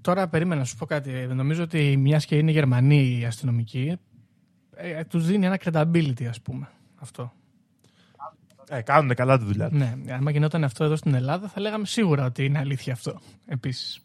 [0.00, 1.10] Τώρα περίμενα να σου πω κάτι.
[1.12, 3.96] Νομίζω ότι μιας και είναι Γερμανοί οι αστυνομικοί,
[4.76, 6.68] ε, τους δίνει ένα credibility, ας πούμε.
[6.94, 7.32] Αυτό.
[8.68, 9.78] Ε, κάνουν καλά τη δουλειά τους.
[9.78, 13.20] Ναι, άμα γινόταν αυτό εδώ στην Ελλάδα, θα λέγαμε σίγουρα ότι είναι αλήθεια αυτό.
[13.46, 14.00] Επίσης.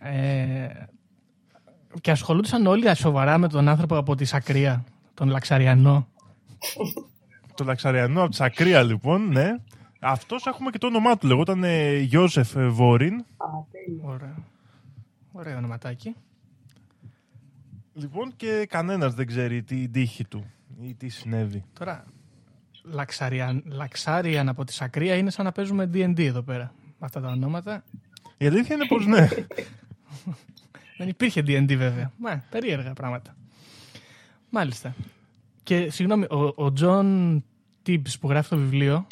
[0.00, 0.68] Ε,
[2.00, 6.06] και ασχολούνταν όλοι σοβαρά με τον άνθρωπο από τη Σακρία, τον Λαξαριανό.
[7.54, 9.50] Το Λαξαριανό από τη Σακρία, λοιπόν, ναι.
[10.00, 11.26] Αυτός έχουμε και το όνομά του.
[11.26, 13.14] Λεγόταν ε, Γιώσεφ ε, Βόριν.
[13.14, 14.04] Α, τέλεια.
[14.04, 14.34] Ωραία.
[15.32, 16.14] Ωραίο ονοματάκι.
[17.94, 20.44] Λοιπόν, και κανένας δεν ξέρει την τύχη του
[20.80, 21.64] ή τι συνέβη.
[21.78, 22.04] Τώρα,
[22.82, 26.74] Λαξαριαν, Λαξάριαν από τη Σακρία είναι σαν να παίζουμε D&D εδώ πέρα.
[26.84, 27.84] Με αυτά τα ονόματα.
[28.38, 29.28] Η αλήθεια είναι πως ναι.
[31.02, 32.12] Δεν υπήρχε D&D βέβαια.
[32.16, 33.36] Μα, περίεργα πράγματα.
[34.50, 34.94] Μάλιστα.
[35.62, 37.44] Και συγγνώμη, ο, ο John
[37.86, 39.06] Timbs που γράφει το βιβλίο,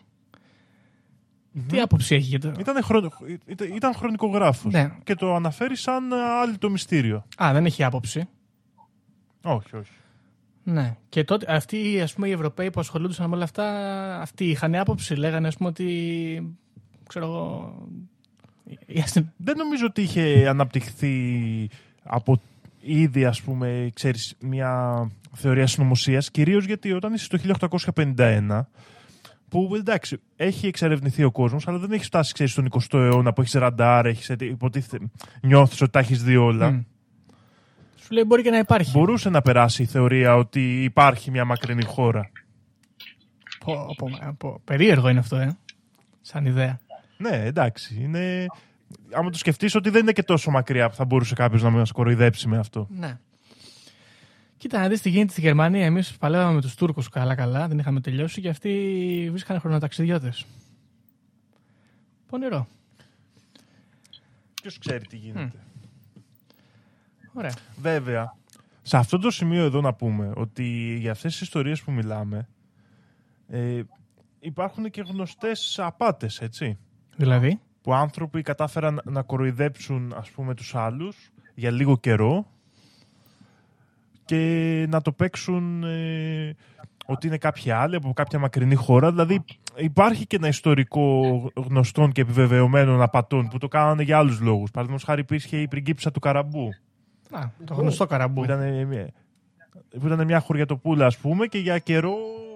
[1.66, 2.53] τι άποψη έχει για το...
[2.59, 3.12] ήταν, χρονο...
[3.46, 4.90] ήταν, ήταν χρονικογράφος Ναι.
[5.05, 7.24] και το αναφέρει σαν ε, άλλη το μυστήριο.
[7.42, 8.29] Α, δεν έχει άποψη.
[9.42, 9.92] Όχι, όχι.
[10.62, 10.96] Ναι.
[11.09, 13.66] Και τότε αυτοί ας πούμε, οι Ευρωπαίοι που ασχολούνταν με όλα αυτά,
[14.20, 15.14] αυτοί είχαν άποψη.
[15.14, 16.57] Λέγανε ας πούμε, ότι.
[17.09, 17.74] ξέρω εγώ.
[19.37, 21.69] Δεν νομίζω ότι είχε αναπτυχθεί
[22.03, 22.41] από
[22.81, 28.67] ήδη, ας πούμε, ξέρεις, μια θεωρία συνωμοσίας, κυρίως γιατί όταν είσαι το 1851,
[29.49, 33.41] που εντάξει, έχει εξερευνηθεί ο κόσμος, αλλά δεν έχει φτάσει, ξέρεις, στον 20ο αιώνα που
[33.41, 35.07] έχεις ραντάρ, έχεις, υποτίθεται,
[35.43, 36.71] νιώθεις ότι τα έχεις δει όλα.
[36.71, 36.85] Mm.
[38.01, 38.91] Σου λέει μπορεί και να υπάρχει.
[38.91, 42.31] Μπορούσε να περάσει η θεωρία ότι υπάρχει μια μακρινή χώρα.
[43.65, 44.61] Πω, πω, πω.
[44.65, 45.57] Περίεργο είναι αυτό, ε.
[46.21, 46.81] Σαν ιδέα.
[47.21, 48.01] Ναι, εντάξει.
[48.01, 48.47] Είναι...
[49.13, 51.93] Άμα το σκεφτείς ότι δεν είναι και τόσο μακριά που θα μπορούσε κάποιος να μας
[51.93, 52.87] κοροϊδέψει με αυτό.
[52.91, 53.19] Ναι.
[54.57, 55.85] Κοίτα, να δεις τι γίνεται στη Γερμανία.
[55.85, 60.47] Εμείς παλεύαμε με τους Τούρκους καλά-καλά, δεν είχαμε τελειώσει και αυτοί βρίσκανε χρονοταξιδιώτες.
[62.27, 62.67] Πονηρό.
[64.63, 65.59] Ποιος ξέρει τι γίνεται.
[67.33, 67.55] Ωραία.
[67.81, 68.37] Βέβαια,
[68.83, 72.49] σε αυτό το σημείο εδώ να πούμε ότι για αυτές τις ιστορίες που μιλάμε
[73.49, 73.83] ε,
[74.41, 76.79] υπάρχουν και γνωστές απάτες, έτσι.
[77.21, 82.47] Δηλαδή; Που άνθρωποι κατάφεραν να κοροϊδέψουν, ας πούμε, τους άλλους για λίγο καιρό
[84.25, 86.57] και να το παίξουν ε,
[87.07, 89.11] ότι είναι κάποιοι άλλοι από κάποια μακρινή χώρα.
[89.11, 89.45] Δηλαδή
[89.77, 91.21] υπάρχει και ένα ιστορικό
[91.55, 94.71] γνωστών και επιβεβαιωμένων απατών που το κάνανε για άλλους λόγους.
[94.71, 96.69] Παραδείγματος χάρη υπήρχε η πριγκίψα του Καραμπού
[97.31, 98.35] Α, το γνωστό καραμπού.
[98.35, 99.11] Που ήταν, μια,
[100.01, 102.50] που ήταν μια χωριατοπούλα, ας πούμε, και για καιρό είχε καταφέρει και.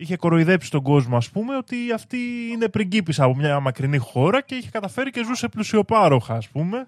[0.00, 2.18] Είχε κοροϊδέψει τον κόσμο, ας πούμε, ότι αυτή
[2.52, 6.86] είναι πριγκίπισσα από μια μακρινή χώρα και είχε καταφέρει και ζούσε πλουσιοπάροχα, ας πούμε.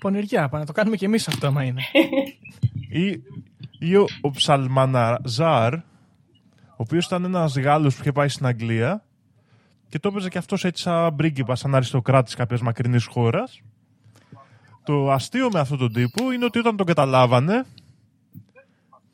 [0.00, 1.82] Πονηριά, να το κάνουμε και εμείς αυτό, άμα είναι.
[2.88, 3.22] ή,
[3.78, 5.80] ή ο, ο Ψαλμαναζάρ, ο
[6.76, 9.04] οποίος ήταν ένας Γάλλος που είχε πάει στην Αγγλία
[9.88, 13.60] και το έπαιζε και αυτός έτσι σαν πρίγκιπα, σαν αριστοκράτης κάποιας μακρινής χώρας.
[14.84, 17.64] Το αστείο με αυτόν τον τύπο είναι ότι όταν τον καταλάβανε,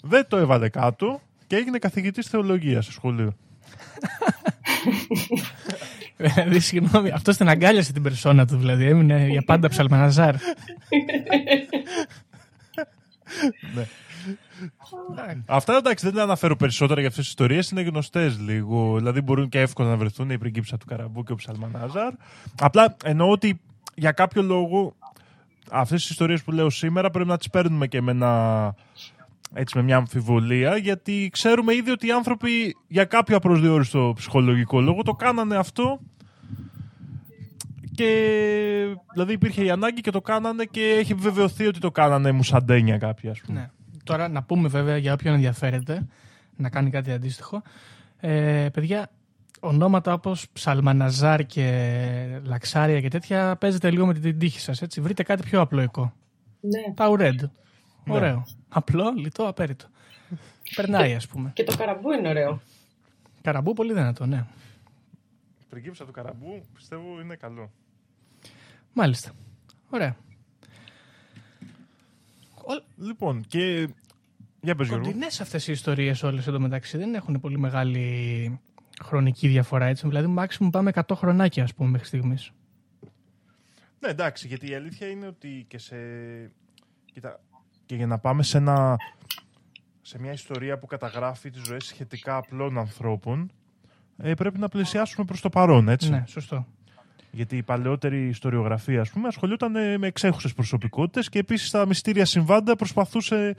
[0.03, 3.37] δεν το έβαλε κάτω και έγινε καθηγητής θεολογίας στο σχολείο.
[6.17, 8.85] Δηλαδή, συγγνώμη, αυτό την αγκάλιασε την περσόνα του, δηλαδή.
[8.87, 10.35] Έμεινε για πάντα ψαλμαναζάρ.
[13.75, 13.87] ναι.
[15.47, 18.97] Αυτά εντάξει δεν αναφέρω περισσότερα για αυτές τις ιστορίες, είναι γνωστές λίγο.
[18.97, 22.13] Δηλαδή μπορούν και εύκολα να βρεθούν η πριγκίψα του Καραμπού και ο Ψαλμανάζαρ.
[22.61, 23.61] Απλά εννοώ ότι
[23.95, 24.95] για κάποιο λόγο
[25.71, 28.75] αυτές τις ιστορίες που λέω σήμερα πρέπει να τις παίρνουμε και με, ένα,
[29.55, 35.03] έτσι, με μια αμφιβολία, γιατί ξέρουμε ήδη ότι οι άνθρωποι για κάποιο απροσδιόριστο ψυχολογικό λόγο
[35.03, 36.01] το κάνανε αυτό
[37.95, 38.07] και
[39.13, 43.31] δηλαδή υπήρχε η ανάγκη και το κάνανε και έχει επιβεβαιωθεί ότι το κάνανε μουσαντένια κάποιοι,
[43.31, 43.61] ας πούμε.
[43.61, 43.71] Ναι.
[44.05, 46.07] Τώρα να πούμε βέβαια για όποιον ενδιαφέρεται
[46.57, 47.63] να κάνει κάτι αντίστοιχο.
[48.21, 49.11] Ε, παιδιά,
[49.61, 55.01] ονόματα όπως Ψαλμαναζάρ και Λαξάρια και τέτοια παίζετε λίγο με την τύχη σας, έτσι.
[55.01, 56.13] Βρείτε κάτι πιο απλοϊκό.
[56.61, 56.95] Ναι.
[56.95, 57.41] Ταουρέντ.
[57.41, 57.49] Ναι.
[58.07, 58.47] Ωραίο.
[58.69, 59.87] Απλό, λιτό, απέριτο.
[60.77, 61.51] Περνάει, ας πούμε.
[61.55, 62.61] Και το καραμπού είναι ωραίο.
[63.43, 64.47] Καραμπού πολύ δυνατό, ναι.
[65.75, 67.71] Η του καραμπού πιστεύω είναι καλό.
[68.93, 69.33] Μάλιστα.
[69.91, 70.17] Ωραία.
[72.97, 73.89] Λοιπόν, και.
[74.61, 78.61] Για πες, Κοντινές αυτές οι ιστορίες όλες εντωμεταξύ δεν έχουν πολύ μεγάλη
[79.03, 79.85] χρονική διαφορά.
[79.85, 80.09] Έτσι.
[80.09, 82.51] Δηλαδή, μάξιμου πάμε 100 χρονάκια, ας πούμε, μέχρι στιγμής.
[83.99, 85.97] Ναι, εντάξει, γιατί η αλήθεια είναι ότι και σε.
[87.13, 87.41] Κοίτα,
[87.87, 88.97] και για να πάμε σε, ένα...
[90.03, 93.51] σε μια ιστορία που καταγράφει τις ζωές σχετικά απλών ανθρώπων,
[94.17, 96.11] ε, πρέπει να πλησιάσουμε προς το παρόν, έτσι.
[96.11, 96.67] Ναι, σωστό.
[97.31, 102.77] Γιατί η παλαιότερη ιστοριογραφία, ας πούμε, ασχολιόταν με εξέχουσες προσωπικότητες και επίσης τα μυστήρια συμβάντα
[102.77, 103.57] προσπαθούσε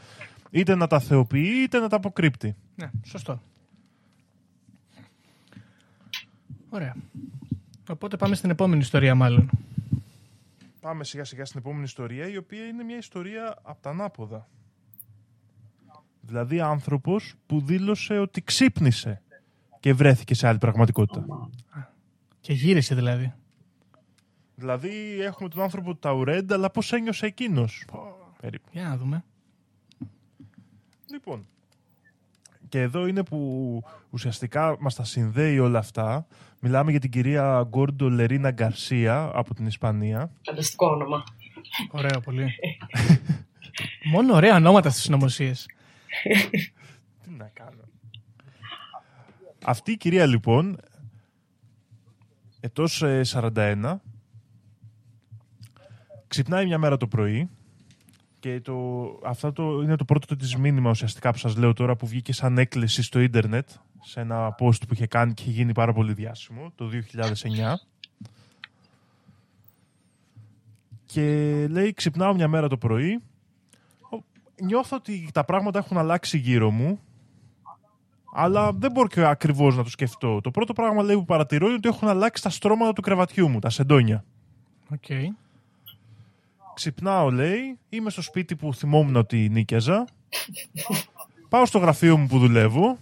[0.50, 2.56] είτε να τα θεοποιεί είτε να τα αποκρύπτει.
[2.76, 3.42] Ναι, σωστό.
[6.70, 6.96] Ωραία.
[7.90, 9.50] Οπότε πάμε στην επόμενη ιστορία, μάλλον.
[10.86, 14.50] Πάμε σιγά σιγά στην επόμενη ιστορία, η οποία είναι μια ιστορία από τα ανάποδα.
[16.22, 19.22] Δηλαδή άνθρωπος που δήλωσε ότι ξύπνησε
[19.80, 21.50] και βρέθηκε σε άλλη πραγματικότητα.
[22.40, 23.34] Και γύρισε δηλαδή.
[24.56, 27.86] Δηλαδή έχουμε τον άνθρωπο του Ταουρέντ, αλλά πώς ένιωσε εκείνος;
[28.42, 28.70] Περίπου.
[28.72, 29.24] Για να δούμε.
[31.12, 31.48] Λοιπόν,
[32.76, 36.28] και εδώ είναι που ουσιαστικά μας τα συνδέει όλα αυτά.
[36.60, 40.32] Μιλάμε για την κυρία Γκόρντο Λερίνα Γκαρσία από την Ισπανία.
[40.46, 41.24] Φανταστικό όνομα.
[41.92, 42.48] Ωραίο πολύ.
[44.14, 45.66] Μόνο ωραία ονόματα στις συνωμοσίες.
[47.24, 47.82] Τι να κάνω.
[49.66, 50.78] Αυτή η κυρία λοιπόν,
[52.60, 53.98] ετός 41, ε,
[56.28, 57.50] Ξυπνάει μια μέρα το πρωί
[58.46, 62.08] και το, αυτό το, είναι το πρώτο της μήνυμα ουσιαστικά που σας λέω τώρα που
[62.08, 63.70] βγήκε σαν έκκληση στο ίντερνετ
[64.02, 67.24] σε ένα post που είχε κάνει και είχε γίνει πάρα πολύ διάσημο το 2009
[71.06, 71.22] και
[71.70, 73.22] λέει ξυπνάω μια μέρα το πρωί
[74.62, 77.00] νιώθω ότι τα πράγματα έχουν αλλάξει γύρω μου,
[78.34, 80.42] αλλά δεν μπορώ και ακριβώς να το σκεφτώ.
[80.42, 83.60] Το πρώτο πράγμα λέει, που παρατηρώ είναι ότι έχουν αλλάξει τα στρώματα του κρεβατιού μου,
[83.60, 84.24] τα σεντόνια.
[84.90, 85.26] Okay.
[86.76, 90.06] Ξυπνάω, λέει, είμαι στο σπίτι που θυμόμουν ότι νίκιαζα.
[91.50, 92.98] Πάω στο γραφείο μου που δουλεύω.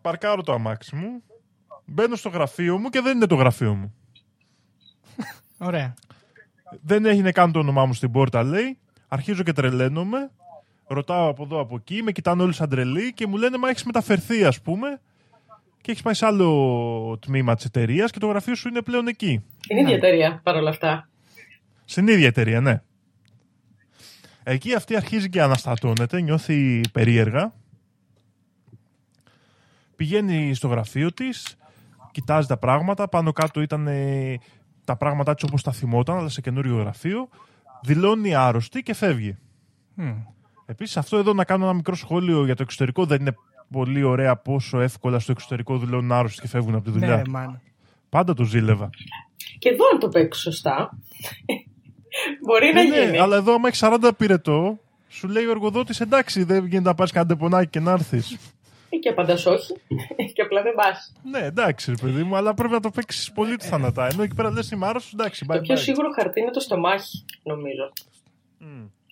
[0.00, 1.22] Παρκάρω το αμάξι μου.
[1.84, 3.94] Μπαίνω στο γραφείο μου και δεν είναι το γραφείο μου.
[5.58, 5.94] Ωραία.
[6.82, 8.78] Δεν έγινε καν το όνομά μου στην πόρτα, λέει.
[9.08, 10.30] Αρχίζω και τρελαίνομαι.
[10.86, 13.84] Ρωτάω από εδώ από εκεί, με κοιτάνε όλοι σαν τρελή και μου λένε Μα έχεις
[13.84, 15.00] μεταφερθεί, ας πούμε,
[15.80, 19.44] και έχεις πάει σε άλλο τμήμα της εταιρείας και το γραφείο σου είναι πλέον εκεί.
[19.60, 21.08] Στην ίδια εταιρεία παρόλα αυτά.
[21.84, 22.82] Στην ίδια εταιρεία, ναι.
[24.42, 27.52] Εκεί αυτή αρχίζει και αναστατώνεται, νιώθει περίεργα.
[29.96, 31.56] Πηγαίνει στο γραφείο της,
[32.10, 34.38] κοιτάζει τα πράγματα, πάνω κάτω ήταν ε,
[34.84, 37.28] τα πράγματά της όπως τα θυμόταν, αλλά σε καινούριο γραφείο.
[37.82, 39.36] Δηλώνει άρρωστη και φεύγει.
[39.98, 40.14] Mm.
[40.66, 43.34] Επίσης αυτό εδώ να κάνω ένα μικρό σχόλιο για το εξωτερικό δεν είναι
[43.70, 47.16] πολύ ωραία πόσο εύκολα στο εξωτερικό δηλώνουν άρρωστοι και φεύγουν από τη δουλειά.
[47.16, 47.60] Ναι, μάνα.
[48.08, 48.90] Πάντα το ζήλευα.
[49.58, 50.98] Και εδώ αν το παίξει σωστά.
[52.46, 53.18] Μπορεί να Ε, ναι, γίνει.
[53.18, 54.78] αλλά εδώ άμα έχεις 40 πυρετό,
[55.08, 58.38] σου λέει ο εργοδότης εντάξει, δεν γίνεται να πάρεις κανένα τεπονάκι και να έρθεις.
[58.90, 59.72] Ε, Και απαντάς όχι.
[60.34, 61.12] Και απλά δεν πας.
[61.30, 64.06] ναι, εντάξει, ρε παιδί μου, αλλά πρέπει να το παίξεις πολύ του θανατά.
[64.12, 65.78] Ενώ εκεί πέρα λες είμαι άρρωστος, εντάξει, bye Το πιο bye.
[65.78, 67.92] σίγουρο χαρτί είναι το στομάχι, νομίζω.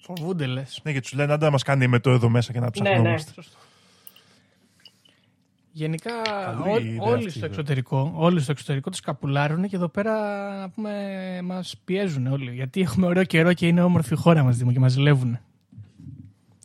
[0.03, 0.81] Φοβούνται, λες.
[0.83, 2.99] Ναι, και του λένε άντε να μας κάνει με το εδώ μέσα και να Ναι,
[2.99, 3.15] ναι.
[5.79, 6.13] Ψαχνόμαστε.
[6.13, 6.13] Γενικά
[6.45, 7.49] Καλή ό- ιδέα όλοι αυτή, στο βέβαια.
[7.49, 10.13] εξωτερικό, όλοι στο εξωτερικό τους καπουλάρουν και εδώ πέρα
[10.61, 10.93] να πούμε,
[11.45, 12.51] μας πιέζουν όλοι.
[12.55, 15.39] Γιατί έχουμε ωραίο καιρό και είναι όμορφη η χώρα μας Δήμο και μας ζηλεύουν.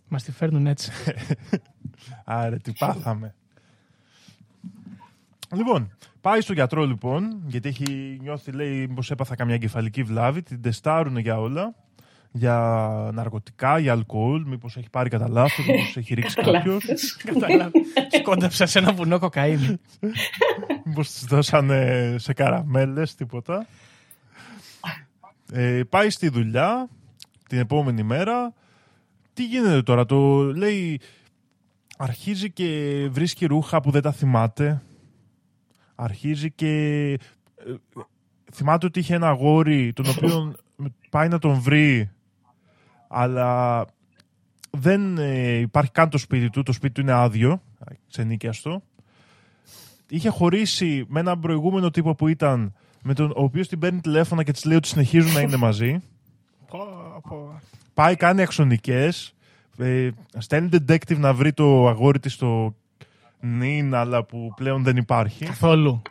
[0.07, 0.91] Μας τη φέρνουν έτσι.
[2.25, 3.33] Άρε, τι πάθαμε.
[5.55, 10.61] Λοιπόν, πάει στο γιατρό λοιπόν, γιατί έχει νιώθει, λέει, μήπως έπαθα καμιά εγκεφαλική βλάβη, την
[10.61, 11.75] τεστάρουν για όλα,
[12.35, 16.85] για ναρκωτικά, για αλκοόλ, μήπως έχει πάρει κατά λάθος, μήπως έχει ρίξει κάποιος,
[17.25, 17.71] Κατάλαβα.
[18.19, 19.77] Σκόνταψα σε ένα βουνό κοκαίνη.
[20.85, 23.65] μήπως τις δώσανε σε καραμέλες, τίποτα.
[25.51, 26.89] Ε, πάει στη δουλειά
[27.49, 28.53] την επόμενη μέρα.
[29.33, 30.99] Τι γίνεται τώρα, το λέει,
[31.97, 32.67] αρχίζει και
[33.11, 34.81] βρίσκει ρούχα που δεν τα θυμάται.
[35.95, 36.69] Αρχίζει και
[37.55, 37.73] ε,
[38.53, 40.55] θυμάται ότι είχε ένα αγόρι τον οποίο
[41.09, 42.12] πάει να τον βρει
[43.13, 43.85] αλλά
[44.69, 47.61] δεν ε, υπάρχει καν το σπίτι του, το σπίτι του είναι άδειο,
[48.09, 48.83] ξενίκιαστο.
[50.09, 54.43] Είχε χωρίσει με έναν προηγούμενο τύπο που ήταν, με τον ο οποίος την παίρνει τηλέφωνα
[54.43, 56.01] και της λέει ότι συνεχίζουν να είναι μαζί.
[57.93, 59.35] Πάει, κάνει αξονικές,
[59.77, 62.75] ε, στέλνει detective να βρει το αγόρι της στο
[63.39, 65.45] νυν, αλλά που πλέον δεν υπάρχει.
[65.45, 66.01] Καθόλου.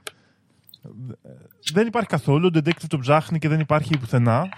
[1.73, 2.51] Δεν υπάρχει καθόλου.
[2.55, 4.49] Ο detective το ψάχνει και δεν υπάρχει πουθενά.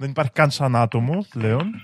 [0.00, 1.82] Δεν υπάρχει καν σαν άτομο πλέον.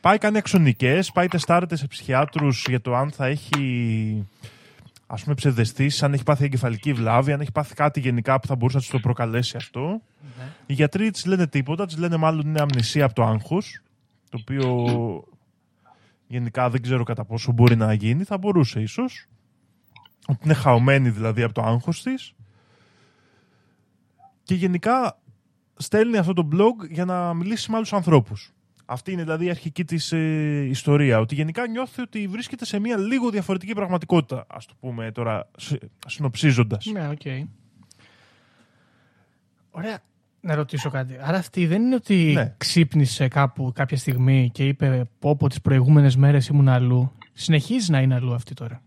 [0.00, 4.26] Πάει κάνει αξονικές, πάει τεστάρεται σε ψυχιάτρους για το αν θα έχει
[5.06, 8.56] ας πούμε ψευδεστήσεις, αν έχει πάθει εγκεφαλική βλάβη, αν έχει πάθει κάτι γενικά που θα
[8.56, 10.02] μπορούσε να της το προκαλέσει αυτό.
[10.66, 13.82] Οι γιατροί της λένε τίποτα, της λένε μάλλον είναι αμνησία από το άγχος,
[14.30, 14.86] το οποίο
[16.26, 19.26] γενικά δεν ξέρω κατά πόσο μπορεί να γίνει, θα μπορούσε ίσως.
[20.26, 22.32] Ότι είναι χαωμένη δηλαδή από το άγχος της.
[24.42, 25.18] Και γενικά
[25.76, 28.50] στέλνει αυτό το blog για να μιλήσει με άλλους ανθρώπους.
[28.88, 31.18] Αυτή είναι δηλαδή η αρχική της ε, ιστορία.
[31.20, 35.82] Ότι γενικά νιώθει ότι βρίσκεται σε μια λίγο διαφορετική πραγματικότητα, ας το πούμε τώρα, συ-
[36.06, 36.86] συνοψίζοντας.
[36.86, 37.48] Ναι, οκ.
[39.70, 39.98] Ωραία.
[40.40, 41.16] Να ρωτήσω κάτι.
[41.20, 42.54] Άρα αυτή δεν είναι ότι Ναι.
[42.56, 47.12] ξύπνησε κάπου κάποια στιγμή και είπε πω πω τις προηγούμενες μέρες ήμουν αλλού.
[47.32, 48.80] Συνεχίζει να είναι αλλού αυτή τώρα.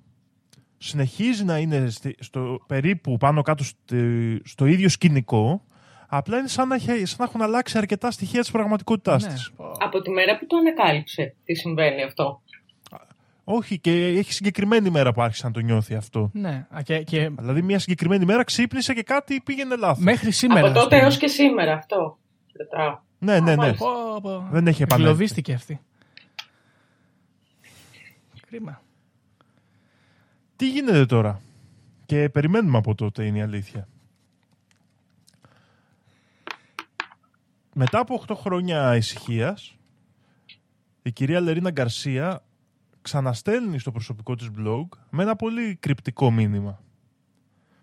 [0.82, 5.66] συνεχίζει να είναι στη- στο, περίπου πάνω κάτω στη- στο ίδιο σκηνικό,
[6.12, 9.34] απλά είναι σαν να, έχει- σαν να έχουν αλλάξει αρκετά στοιχεία της πραγματικότητάς Ναι.
[9.34, 9.52] της.
[9.80, 12.42] Από τη μέρα που το ανακάλυψε, τι συμβαίνει αυτό;
[13.44, 16.30] Όχι, και έχει συγκεκριμένη μέρα που άρχισε να το νιώθει αυτό.
[16.34, 16.68] Ναι.
[16.70, 20.04] Α, Και, και Δηλαδή, μια συγκεκριμένη μέρα ξύπνησε και κάτι πήγαινε λάθος.
[20.04, 20.60] μέχρι σήμερα.
[20.60, 21.02] από ας τότε πούμε.
[21.02, 22.18] έως και σήμερα αυτό.
[22.58, 23.00] Ρωτάω.
[23.20, 23.56] Ναι, ναι, ναι.
[23.56, 23.86] μάλιστα.
[23.86, 24.48] Πω, πω.
[24.52, 25.12] Δεν έχει επανέλθει.
[25.12, 25.80] Εγκλωβίστηκε αυτή.
[28.50, 28.82] Κρίμα.
[30.56, 31.42] Τι γίνεται τώρα;
[32.06, 33.88] Και περιμένουμε από τότε είναι η αλήθεια.
[37.74, 39.78] Μετά από 8 χρόνια ησυχίας,
[41.02, 42.44] η κυρία Λερίνα Γκαρσία
[43.02, 46.84] ξαναστέλνει στο προσωπικό της blog με ένα πολύ κρυπτικό μήνυμα.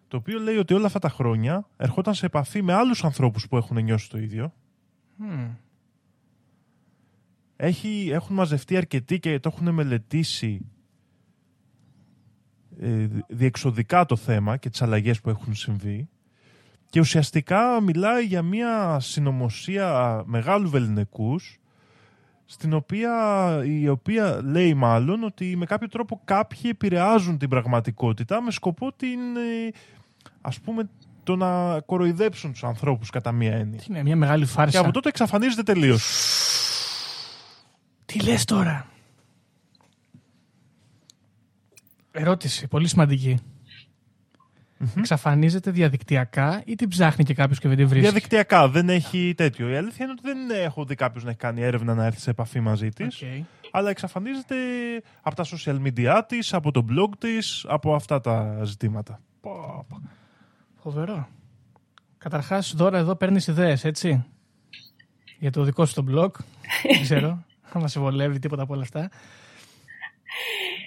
[0.08, 3.56] Το οποίο λέει ότι όλα αυτά τα χρόνια ερχόταν σε επαφή με άλλους ανθρώπους που
[3.56, 4.54] έχουν νιώσει το ίδιο.
[5.16, 5.50] Μμμ.
[7.56, 10.66] Έχει, έχουν μαζευτεί αρκετοί και το έχουν μελετήσει
[12.80, 16.08] ε, διεξοδικά το θέμα και τις αλλαγές που έχουν συμβεί
[16.96, 21.58] Και ουσιαστικά μιλάει για μια συνωμοσία μεγάλου βεληνικούς
[22.44, 23.12] στην οποία,
[23.64, 29.36] η οποία λέει μάλλον ότι με κάποιο τρόπο κάποιοι επηρεάζουν την πραγματικότητα με σκοπό την,
[29.36, 29.70] ε,
[30.40, 30.88] ας πούμε,
[31.22, 33.78] το να κοροϊδέψουν τους ανθρώπους κατά μία έννοια.
[33.78, 34.70] Τι είναι, μια μεγάλη φάρσα.
[34.70, 36.10] Και από τότε εξαφανίζεται τελείως.
[38.06, 38.86] Τι λες τώρα;
[42.10, 43.38] Ερώτηση, πολύ σημαντική.
[44.96, 49.68] Εξαφανίζεται διαδικτυακά ή την ψάχνει και κάποιος και δεν τη βρίσκει; Διαδικτυακά δεν έχει τέτοιο.
[49.68, 52.30] Η αλήθεια είναι ότι δεν έχω δει κάποιος να έχει κάνει έρευνα να έρθει σε
[52.30, 53.22] επαφή μαζί της.
[53.22, 53.28] Οκ.
[53.70, 54.56] Αλλά εξαφανίζεται
[55.22, 59.20] από τα social media της, από το blog της, από αυτά τα ζητήματα.
[59.40, 60.00] Πω, πω.
[60.82, 61.28] Φοβερό.
[62.18, 64.24] Καταρχάς, τώρα εδώ παίρνεις ιδέες, έτσι;
[65.38, 66.30] Για το δικό σου το blog.
[66.82, 69.10] δεν ξέρω αν σε βολεύει τίποτα από όλα αυτά.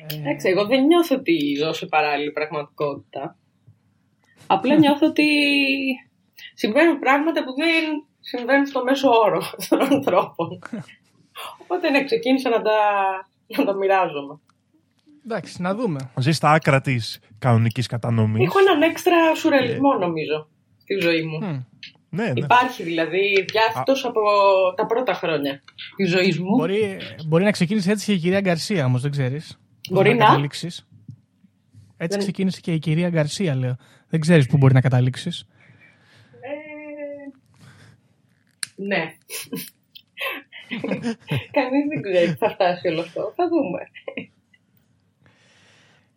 [0.08, 3.38] Εντάξει, εγώ δεν νιώθω ότι ζω σε παράλληλη πραγματικότητα.
[4.52, 5.26] Απλά νιώθω ότι
[6.54, 10.60] συμβαίνουν πράγματα που δεν συμβαίνουν στο μέσο όρο των ανθρώπων.
[11.58, 12.72] Οπότε ναι, ξεκίνησα να τα,
[13.58, 14.40] να τα μοιράζομαι.
[15.26, 16.12] Εντάξει, να δούμε.
[16.20, 18.46] Ζεις στα άκρα της κανονικής κατανομής.
[18.48, 20.48] Έχω έναν έξτρα σουρεαλισμό νομίζω
[20.82, 21.38] στη ζωή μου.
[21.46, 21.64] Μμ.
[22.12, 22.32] Ναι, ναι.
[22.36, 24.22] Υπάρχει δηλαδή διάθετος από
[24.76, 25.62] τα πρώτα χρόνια
[25.96, 26.56] της ζωής μου.
[26.56, 29.60] Μπορεί, μπορεί να ξεκίνησε έτσι και η κυρία Γκαρσία, όμως δεν ξέρεις.
[29.92, 30.26] Μπορεί να.
[30.26, 30.88] καταλήξεις.
[31.98, 33.76] Έτσι Δεν- ξεκίνησε και η κυρία Γκαρσία, λέω.
[34.10, 35.46] Δεν ξέρεις πού μπορεί να καταλήξεις.
[36.42, 36.60] Ε,
[38.76, 39.14] ναι.
[41.58, 43.34] Κανείς δεν ξέρει που θα φτάσει όλο αυτό.
[43.36, 43.80] Θα δούμε.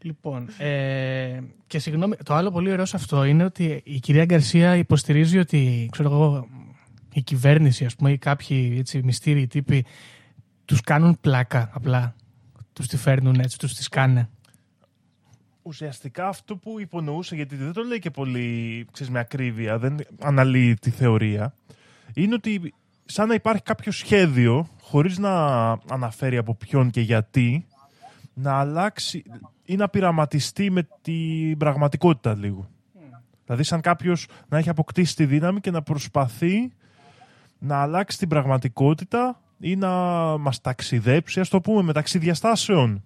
[0.02, 4.76] Λοιπόν, ε, και συγγνώμη, το άλλο πολύ ωραίο σε αυτό είναι ότι η κυρία Γκαρσία
[4.76, 6.48] υποστηρίζει ότι, ξέρω εγώ,
[7.12, 9.84] η κυβέρνηση, ας πούμε, ή κάποιοι έτσι, μυστήριοι τύποι,
[10.64, 12.14] τους κάνουν πλάκα απλά.
[12.72, 14.28] Τους τη φέρνουν έτσι, τους τη σκάνε.
[15.62, 20.74] Ουσιαστικά αυτό που υπονοούσε, γιατί δεν το λέει και πολύ ξέρεις, με ακρίβεια, δεν αναλύει
[20.74, 21.54] τη θεωρία,
[22.14, 27.66] είναι ότι σαν να υπάρχει κάποιο σχέδιο, χωρίς να αναφέρει από ποιον και γιατί,
[28.34, 29.22] να αλλάξει
[29.64, 32.68] ή να πειραματιστεί με την πραγματικότητα λίγο.
[33.44, 36.72] Δηλαδή σαν κάποιος να έχει αποκτήσει τη δύναμη και να προσπαθεί
[37.58, 39.90] να αλλάξει την πραγματικότητα ή να
[40.38, 43.02] μας ταξιδέψει, ας το πούμε, μεταξύ διαστάσεων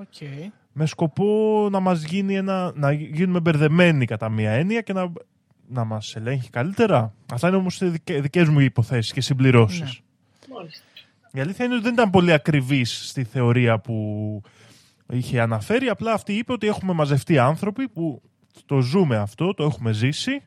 [0.00, 0.50] Okay.
[0.72, 5.12] Με σκοπό να μας γίνει ένα, να γίνουμε μπερδεμένοι κατά μία έννοια και να,
[5.68, 7.14] να μας ελέγχει καλύτερα.
[7.32, 10.00] Αυτά είναι όμως δικέ, δικές μου υποθέσεις και συμπληρώσεις.
[10.54, 10.84] Μάλιστα.
[11.32, 14.42] Η αλήθεια είναι ότι δεν ήταν πολύ ακριβής στη θεωρία που
[15.08, 15.88] είχε αναφέρει.
[15.88, 18.22] Απλά αυτή είπε ότι έχουμε μαζευτεί άνθρωποι που
[18.66, 20.42] το ζούμε αυτό, το έχουμε ζήσει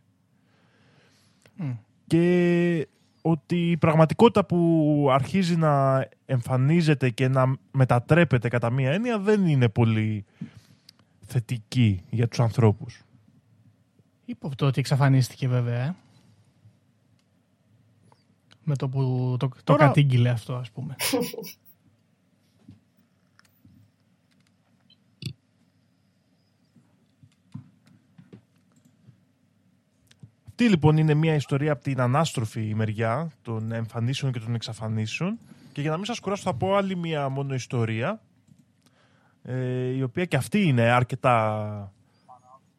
[1.56, 1.72] Μμ.
[2.08, 2.88] και
[3.26, 9.70] ότι η πραγματικότητα που αρχίζει να εμφανίζεται και να μετατρέπεται κατά μία έννοια δεν είναι
[9.70, 10.26] πολύ
[11.26, 13.02] θετική για τους ανθρώπους.
[14.26, 15.84] Υπόπτω ότι εξαφανίστηκε βέβαια.
[15.84, 15.96] ε.
[18.64, 19.00] Με το που
[19.40, 20.96] το, το Τώρα- κατήγγειλε αυτό, ας πούμε.
[30.56, 35.40] Τι λοιπόν είναι μια ιστορία από την ανάστροφη μεριά των εμφανίσεων και των εξαφανίσεων
[35.72, 38.22] και για να μην σας κουράσω θα πω άλλη μια μόνο ιστορία
[39.44, 41.94] ε, η οποία και αυτή είναι αρκετά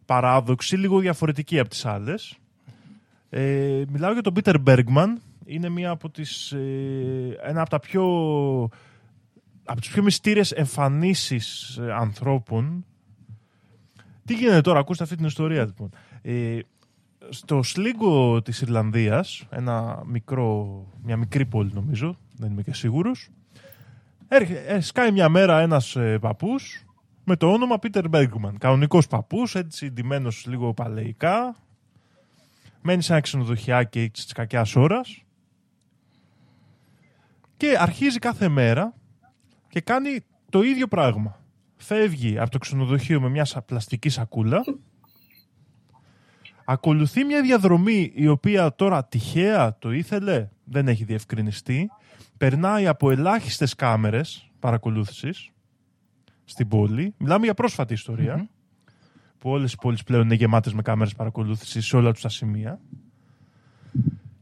[0.04, 2.38] παράδοξη, λίγο διαφορετική από τις άλλες.
[3.30, 5.22] Ε, μιλάω για τον Πίτερ Μπέργκμαν.
[5.44, 8.04] Είναι μια από τις, ε, ένα από τα πιο
[9.64, 12.84] από τις πιο μυστήριες εμφανίσεις ε, ανθρώπων.
[14.24, 15.90] Τι γίνεται τώρα, ακούστε αυτή την ιστορία λοιπόν.
[16.22, 16.58] Ε,
[17.28, 23.28] στο Σλίγκο της Ιρλανδίας, ένα μικρό, μια μικρή πόλη νομίζω, δεν είμαι και σίγουρος,
[24.28, 26.84] έρχε- ε, σκάει μια μέρα ένας ε, παππούς
[27.24, 28.58] με το όνομα Πίτερ Μπέργκμαν.
[28.58, 31.56] Κανονικός παππούς, έτσι ντυμένος λίγο παλαιικά,
[32.82, 35.22] μένει σε ένα ξενοδοχιάκι της κακιάς ώρας
[37.56, 38.94] και αρχίζει κάθε μέρα
[39.68, 40.18] και κάνει
[40.50, 41.38] το ίδιο πράγμα.
[41.76, 44.64] Φεύγει από το ξενοδοχείο με μια σα- πλαστική σακούλα
[46.64, 51.90] Ακολουθεί μια διαδρομή η οποία τώρα τυχαία το ήθελε, δεν έχει διευκρινιστεί.
[52.36, 55.50] Περνάει από ελάχιστες κάμερες παρακολούθησης
[56.44, 57.14] στην πόλη.
[57.18, 58.48] Μιλάμε για πρόσφατη ιστορία,
[59.38, 62.80] Που όλες οι πόλεις πλέον είναι γεμάτες με κάμερες παρακολούθησης σε όλα τους τα σημεία.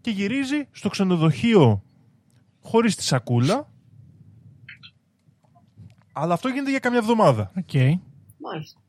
[0.00, 1.82] Και γυρίζει στο ξενοδοχείο
[2.62, 3.70] χωρίς τη σακούλα.
[6.12, 7.52] Αλλά αυτό γίνεται για καμιά εβδομάδα.
[7.56, 7.74] Οκ.
[8.38, 8.81] Μάλιστα.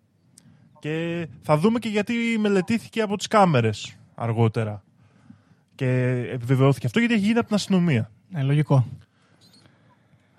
[0.84, 4.84] Και θα δούμε και γιατί μελετήθηκε από τις κάμερες αργότερα.
[5.76, 5.88] Και
[6.32, 8.12] επιβεβαιώθηκε αυτό γιατί έχει γίνει από την αστυνομία.
[8.30, 8.86] Ναι, λογικό.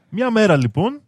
[0.09, 1.01] Μια μέρα λοιπόν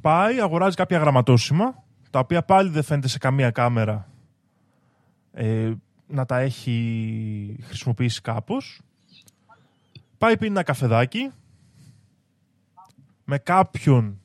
[0.00, 4.08] πάει, αγοράζει κάποια γραμματόσημα, τα οποία πάλι δεν φαίνεται σε καμία κάμερα
[5.32, 5.72] ε,
[6.06, 8.80] να τα έχει χρησιμοποιήσει κάπως.
[10.18, 11.30] Πάει πίνει ένα καφεδάκι
[13.24, 14.20] με κάποιον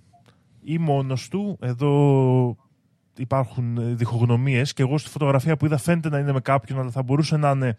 [0.63, 1.57] ή μόνος του.
[1.61, 2.66] Εδώ
[3.21, 7.03] υπάρχουν διχογνωμίες και εγώ στη φωτογραφία που είδα φαίνεται να είναι με κάποιον αλλά θα
[7.03, 7.75] μπορούσε να είναι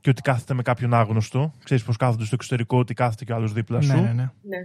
[0.00, 1.52] και ότι κάθεται με κάποιον άγνωστο.
[1.64, 3.92] Ξέρεις πως κάθονται στο εξωτερικό ότι κάθεται και ο άλλος δίπλα σου.
[3.92, 4.30] Ναι, ναι, ναι.
[4.42, 4.64] Ναι.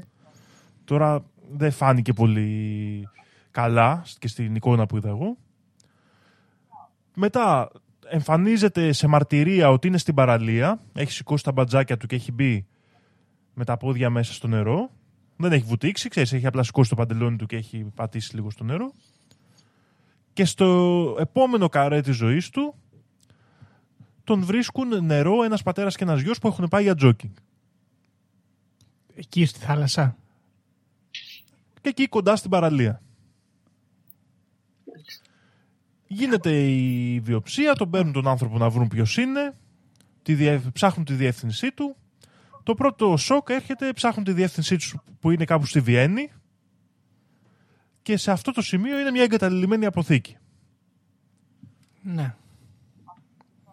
[0.84, 3.10] Τώρα δεν φάνηκε πολύ
[3.52, 5.38] καλά και στην εικόνα που είδα εγώ.
[7.16, 7.70] Μετά
[8.10, 10.80] εμφανίζεται σε μαρτυρία ότι είναι στην παραλία.
[10.94, 12.66] Έχει σηκώσει τα μπατζάκια του και έχει μπει
[13.54, 14.90] με τα πόδια μέσα στο νερό.
[15.38, 18.64] Δεν έχει βουτήξει, ξέρεις, έχει απλά σηκώσει το παντελόνι του και έχει πατήσει λίγο στο
[18.64, 18.92] νερό.
[20.36, 22.76] Και στο επόμενο καρέ της ζωής του
[24.24, 27.34] τον βρίσκουν νερό ένας πατέρας και ένας γιος που έχουν πάει για τζόκινγκ.
[29.16, 30.18] Εκεί στη θάλασσα.
[31.82, 33.02] και εκεί κοντά στην παραλία.
[36.08, 39.54] Γίνεται η βιοψία, τον παίρνουν τον άνθρωπο να βρουν ποιος είναι,
[40.22, 41.96] τη διε- ψάχνουν τη διεύθυνσή του.
[42.64, 46.32] Το πρώτο σοκ έρχεται, ψάχνουν τη διεύθυνσή τους που είναι κάπου στη Βιέννη
[48.06, 50.38] και σε αυτό το σημείο είναι μια εγκαταλειμμένη αποθήκη.
[52.02, 52.36] Ναι.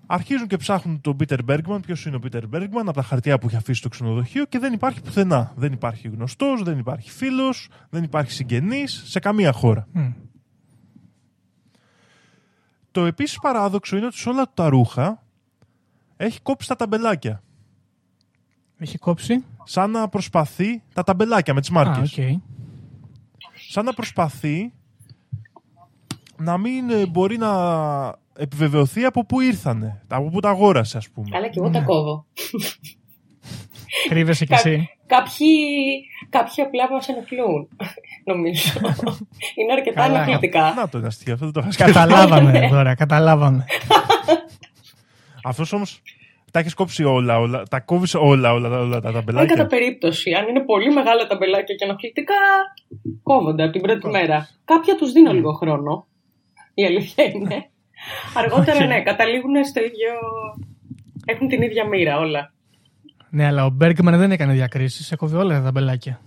[0.07, 1.80] Αρχίζουν και ψάχνουν τον Πίτερ Μπέργκμαν.
[1.80, 4.72] Ποιος είναι ο Πίτερ Μπέργκμαν; Από τα χαρτιά που έχει αφήσει στο ξενοδοχείο και δεν
[4.72, 5.53] υπάρχει πουθενά.
[5.57, 9.89] Δεν υπάρχει γνωστός, δεν υπάρχει φίλος, δεν υπάρχει συγγενής σε καμία χώρα.
[9.93, 10.12] Μμ.
[12.91, 15.22] Το επίσης παράδοξο είναι ότι σε όλα τα ρούχα
[16.16, 17.43] έχει κόψει τα ταμπελάκια.
[18.78, 19.45] Έχει κόψει.
[19.64, 22.00] Σαν να προσπαθεί τα ταμπελάκια με τις Α, μάρκες.
[22.01, 22.41] οκ.
[23.72, 24.72] Σαν να προσπαθεί
[26.36, 27.50] να μην ε, μπορεί να
[28.36, 31.28] επιβεβαιωθεί από πού ήρθανε, από πού τα αγόρασε, ας πούμε.
[31.36, 32.26] Αλλά και εγώ τα κόβω.
[34.08, 34.88] Κρύβεσαι κι Κα- εσύ.
[35.06, 35.46] Κάποιοι,
[36.28, 37.68] κάποιοι απλά μας ενοχλούν,
[38.24, 38.72] νομίζω.
[39.58, 40.22] Είναι αρκετά Καλά.
[40.22, 40.74] ενοχλητικά.
[40.74, 41.92] Να το είναι αστείο, αυτό δεν το είχα σκεφτεί.
[41.92, 43.64] Καταλάβαμε τώρα, καταλάβαμε.
[45.44, 46.02] Αυτός όμως
[46.53, 47.62] τα έχεις κόψει όλα, όλα.
[47.70, 49.66] Τα κόβεις όλα, όλα, όλα, τα Αν κατά ταμπελάκια.
[49.66, 52.34] περίπτωση, αν είναι πολύ μεγάλα τα ταμπελάκια και ενοχλητικά,
[53.22, 54.48] κόβονται από την πρώτη μέρα.
[54.64, 56.07] Κάποια τους δίνω λίγο χρόνο.
[56.74, 57.70] Η αλήθεια είναι.
[58.38, 58.86] Αργότερα, Οκ.
[58.86, 60.12] ναι, καταλήγουν στο ίδιο.
[61.26, 62.53] Έχουν την ίδια μοίρα όλα.
[63.30, 65.12] Ναι, αλλά ο Μπέργκμαν δεν έκανε διακρίσεις.
[65.12, 66.20] Έκοβε όλα τα ταμπελάκια.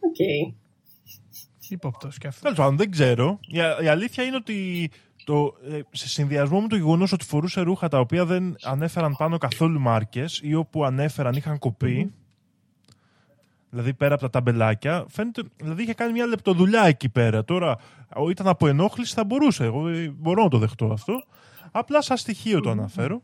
[0.00, 0.16] Οκ.
[1.68, 2.42] Ύποπτο και αυτό.
[2.42, 3.38] Τέλος πάντων, δεν ξέρω.
[3.46, 4.90] Η, α- η αλήθεια είναι ότι
[5.24, 9.38] το, ε, σε συνδυασμό με το γεγονός ότι φορούσε ρούχα τα οποία δεν ανέφεραν πάνω
[9.38, 12.12] καθόλου μάρκες ή όπου ανέφεραν είχαν κοπεί.
[13.70, 15.42] Δηλαδή πέρα από τα ταμπελάκια, φαίνεται.
[15.56, 17.44] Δηλαδή είχε κάνει μια λεπτοδουλειά εκεί πέρα.
[17.44, 17.76] Τώρα,
[18.16, 19.64] ο- ήταν από ενόχληση, θα μπορούσε.
[19.64, 21.24] Εγώ ε, μπορώ να το δεχτώ αυτό.
[21.70, 23.22] Απλά σαν στοιχείο το αναφέρω.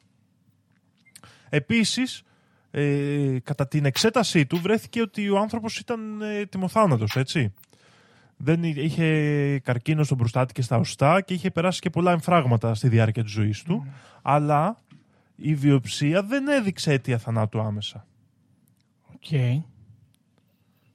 [1.49, 2.23] Επίσης,
[2.71, 7.55] ε, κατά την εξέτασή του βρέθηκε ότι ο άνθρωπος ήταν ετοιμοθάνατος, έτσι.
[8.41, 12.75] Δεν εί- είχε καρκίνο στον προστάτη και στα οστά και είχε περάσει και πολλά εμφράγματα
[12.75, 13.87] στη διάρκεια της ζωής του.
[14.23, 14.79] Αλλά
[15.37, 18.07] η βιοψία δεν έδειξε αίτια θανάτου άμεσα.
[19.15, 19.29] Οκ.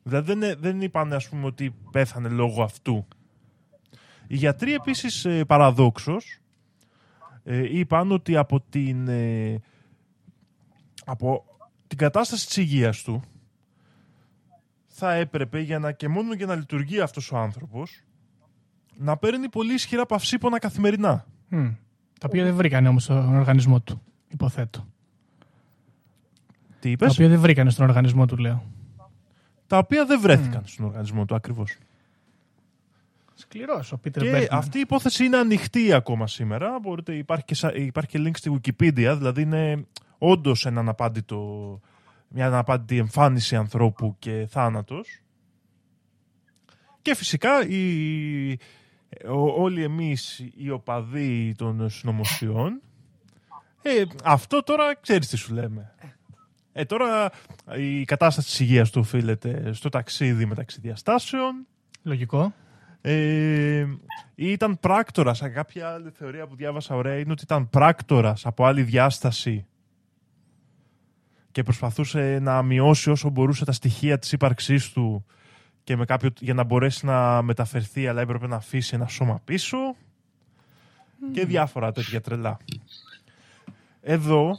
[0.03, 3.07] Δηλαδή δεν, ε- δεν είπαν ας πούμε ότι πέθανε λόγω αυτού.
[4.27, 6.39] Οι γιατροί επίσης ε, παραδόξως
[7.43, 9.59] ε, είπαν ότι από την, ε,
[11.05, 11.45] από
[11.87, 13.21] την κατάσταση της υγείας του
[14.95, 18.01] θα έπρεπε για να και μόνο για να λειτουργεί αυτός ο άνθρωπος
[18.97, 21.25] να παίρνει πολύ ισχυρά παυσίπονα καθημερινά.
[21.47, 21.69] Μμ.
[22.19, 24.01] Τα οποία δεν βρήκανε όμως στον οργανισμό του.
[24.27, 24.87] Υποθέτω.
[26.69, 28.63] Τι Τα είπες; οποία δεν βρήκανε στον οργανισμό του, λέω.
[29.67, 31.77] Τα οποία δεν βρέθηκαν στον οργανισμό του ακριβώς.
[33.33, 34.59] Σκληρός ο Πίτερ Και Μπέργκμαν.
[34.59, 36.79] αυτή η υπόθεση είναι ανοιχτή ακόμα σήμερα.
[36.79, 39.85] Μπορείτε, υπάρχει, και, σα- υπάρχει και link στη Wikipedia, δηλαδή είναι
[40.17, 41.79] όντως ένα αναπάντητο,
[42.33, 45.21] μια αναπάντητη εμφάνιση ανθρώπου και θάνατος.
[47.01, 48.51] Και φυσικά οι,
[49.27, 52.81] ο- όλοι εμείς οι οπαδοί των συνωμοσιών
[53.81, 55.95] ε, αυτό τώρα ξέρεις τι σου λέμε.
[56.71, 57.29] Ε, τώρα
[57.77, 61.67] η κατάσταση της υγείας του οφείλεται στο ταξίδι μεταξύ διαστάσεων
[62.03, 62.53] Λογικό.
[63.01, 63.85] ε,
[64.35, 65.41] ήταν πράκτορας.
[65.41, 69.65] Α, Κάποια άλλη θεωρία που διάβασα ωραία είναι ότι ήταν πράκτορας από άλλη διάσταση
[71.53, 75.25] και προσπαθούσε να μειώσει όσο μπορούσε τα στοιχεία της ύπαρξής του
[75.83, 79.77] και με κάποιο, για να μπορέσει να μεταφερθεί αλλά έπρεπε να αφήσει ένα σώμα πίσω
[81.33, 82.57] και διάφορα τέτοια τρελά.
[84.01, 84.51] Εδώ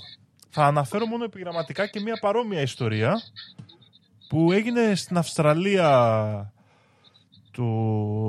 [0.51, 3.14] θα αναφέρω μόνο επιγραμματικά και μια παρόμοια ιστορία
[4.28, 6.53] που έγινε στην Αυστραλία
[7.51, 7.64] το,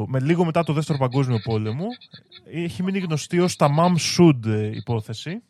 [0.08, 1.86] με λίγο μετά το δεύτερο παγκόσμιο πόλεμο
[2.52, 5.42] έχει μείνει γνωστή ως Tamam Shud ε, υπόθεση.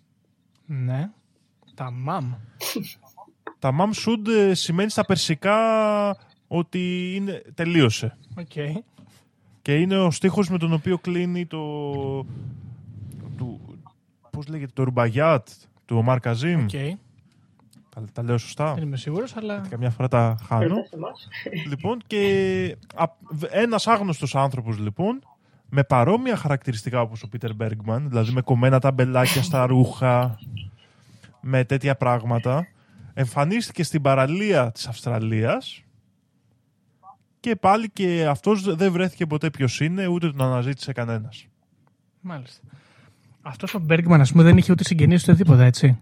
[0.66, 1.09] Ναι.
[1.76, 2.34] Tamam.
[3.66, 5.57] Tamam Shud ε, σημαίνει στα περσικά
[6.47, 8.18] ότι είναι, τελείωσε.
[8.38, 8.82] Οκ.
[9.61, 11.61] Και είναι ο στίχος με τον οποίο κλείνει το,
[13.38, 13.78] του,
[14.32, 15.47] πώς λέγεται, το Ρουμπαγιάτ
[15.86, 16.63] του Ομάρ Καζίμ.
[16.63, 16.97] Οκ.
[17.89, 19.53] Τα, τα λέω σωστά; Δεν είμαι σίγουρος, αλλά.
[19.53, 20.68] Γιατί καμιά φορά τα χάνω.
[20.68, 21.28] Ρωτάς εμάς.
[21.68, 22.78] λοιπόν, και
[23.49, 25.24] ένας άγνωστος άνθρωπος, λοιπόν,
[25.70, 30.39] με παρόμοια χαρακτηριστικά όπως ο Πίτερ Μπέργκμαν, δηλαδή με κομμένα ταμπελάκια στα ρούχα,
[31.41, 32.68] με τέτοια πράγματα,
[33.18, 35.84] εμφανίστηκε στην παραλία της Αυστραλίας
[37.39, 41.47] και πάλι και αυτός δεν βρέθηκε ποτέ ποιος είναι, ούτε τον αναζήτησε κανένας.
[42.22, 42.61] Μάλιστα.
[43.41, 45.99] Αυτός ο Μπέργκμαν, ας πούμε, δεν είχε ούτε συγγενείς ούτε τίποτα, έτσι.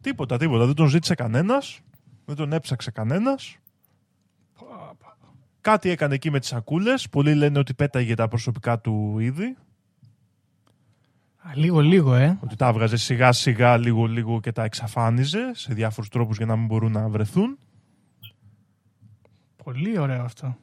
[0.00, 0.66] Τίποτα, τίποτα.
[0.66, 1.80] Δεν τον ζήτησε κανένας,
[2.24, 3.56] δεν τον έψαξε κανένας.
[5.60, 7.08] Κάτι έκανε εκεί με τις σακούλες.
[7.08, 9.56] Πολλοί λένε ότι πέταγε τα προσωπικά του είδη.
[11.42, 12.38] Α, λίγο, λίγο, ε.
[12.40, 16.56] Ότι τα έβγαζε σιγά σιγά λίγο λίγο και τα εξαφάνιζε σε διάφορους τρόπους για να
[16.56, 17.58] μην μπορούν να βρεθούν.
[19.64, 20.56] Πολύ ωραίο αυτό.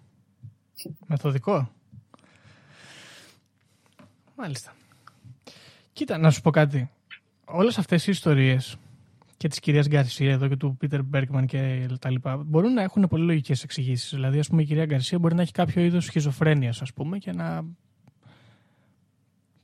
[1.05, 1.71] Μεθοδικό.
[4.35, 4.75] Μάλιστα.
[5.93, 6.89] Κοίτα, να σου πω κάτι.
[7.45, 8.77] Όλες αυτές οι ιστορίες
[9.37, 13.07] και της κυρίας Γκαρσία εδώ και του Πίτερ Μπέρκμαν και τα λοιπά μπορούν να έχουν
[13.07, 14.09] πολύ λογικές εξηγήσεις.
[14.09, 17.31] Δηλαδή, ας πούμε, η κυρία Γκαρσία μπορεί να έχει κάποιο είδος σχιζοφρένειας, ας πούμε, και
[17.31, 17.65] να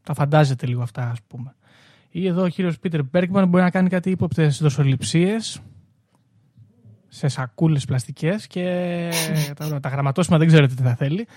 [0.04, 1.56] τα φαντάζεται λίγο αυτά, ας πούμε.
[2.10, 5.62] Ή εδώ ο κύριος Πίτερ Μπέρκμαν μπορεί να κάνει κάτι ύποπτες δοσοληψίες
[7.08, 9.10] σε σακούλες πλαστικές και
[9.58, 11.28] τα, τα γραμματόσημα δεν ξέρω τι θα θέλει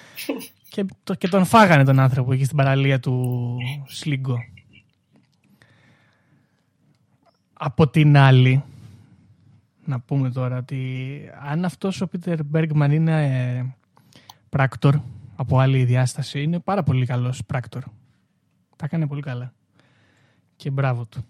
[0.69, 3.57] και, το, και τον φάγανε τον άνθρωπο εκεί στην παραλία του
[3.87, 4.39] Σλίγκο.
[7.53, 8.64] Από την άλλη,
[9.85, 13.75] να πούμε τώρα ότι αν αυτός ο Πίτερ Μπέργκμαν είναι ε,
[14.49, 15.01] πράκτορ
[15.37, 17.83] από άλλη διάσταση, είναι πάρα πολύ καλός πράκτορ.
[18.77, 19.53] Τα έκανε πολύ καλά.
[20.57, 21.24] Και μπράβο του.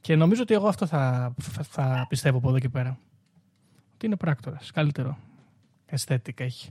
[0.00, 2.98] Και νομίζω ότι εγώ αυτό θα, θα, θα πιστεύω από εδώ και πέρα.
[3.94, 4.70] Ότι είναι πράκτορας.
[4.70, 5.18] Καλύτερο.
[5.86, 6.70] Αισθέτικα έχει.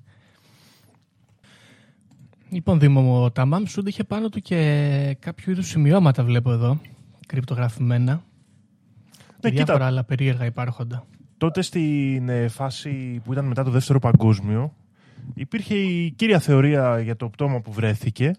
[2.49, 6.79] Λοιπόν, Δήμο μου, ο Ταμάμ Σούντ είχε πάνω του και κάποιο είδους σημειώματα, βλέπω εδώ,
[7.27, 8.23] κρυπτογραφημένα.
[9.41, 9.85] Ναι, διάφορα κοίτα.
[9.85, 11.05] άλλα περίεργα υπάρχοντα.
[11.37, 14.75] Τότε στην ε, φάση που ήταν μετά το δεύτερο παγκόσμιο
[15.33, 18.31] υπήρχε η κύρια θεωρία για το πτώμα που βρέθηκε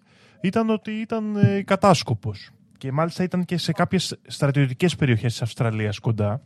[0.47, 5.99] ήταν ότι ήταν ε, κατάσκοπος και μάλιστα ήταν και σε κάποιες στρατιωτικές περιοχές της Αυστραλίας
[5.99, 6.43] κοντά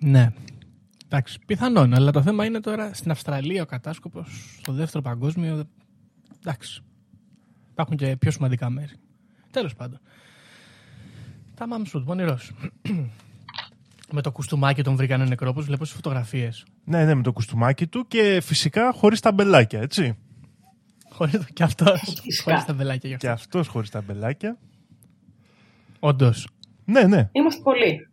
[0.00, 0.28] Ναι.
[1.04, 5.68] Εντάξει, πιθανόν, αλλά το θέμα είναι τώρα στην Αυστραλία ο κατάσκοπος, στο δεύτερο παγκόσμιο.
[6.40, 6.82] Εντάξει.
[7.70, 8.92] Υπάρχουν και πιο σημαντικά μέρη.
[9.50, 10.00] Τέλος πάντων.
[11.54, 12.52] Τα Μαμσούτ, πονηρός.
[14.12, 16.64] Με το κουστούμάκι τον βρήκανε νεκρό, όπως βλέπω στις φωτογραφίες.
[16.84, 20.16] ναι ναι με το κουστούμάκι του και φυσικά χωρίς τα μπελάκια έτσι
[21.12, 22.00] Χωρίς το κι αυτός.
[22.00, 22.42] Φυσικά.
[22.42, 23.44] Χωρίς ταμπελάκια και αυτός.
[23.46, 24.58] αυτός χωρίς ταμπελάκια
[26.00, 26.48] Όντως.
[26.84, 28.08] ναι ναι Είμαστε πολλοί.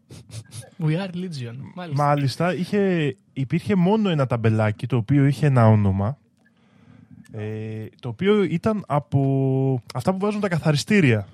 [0.79, 1.55] We are Legion.
[1.75, 2.03] Μάλιστα.
[2.03, 6.17] Μάλιστα, είχε, υπήρχε μόνο ένα ταμπελάκι το οποίο είχε ένα όνομα.
[7.31, 11.27] Ε, το οποίο ήταν από αυτά που βάζουν τα καθαριστήρια.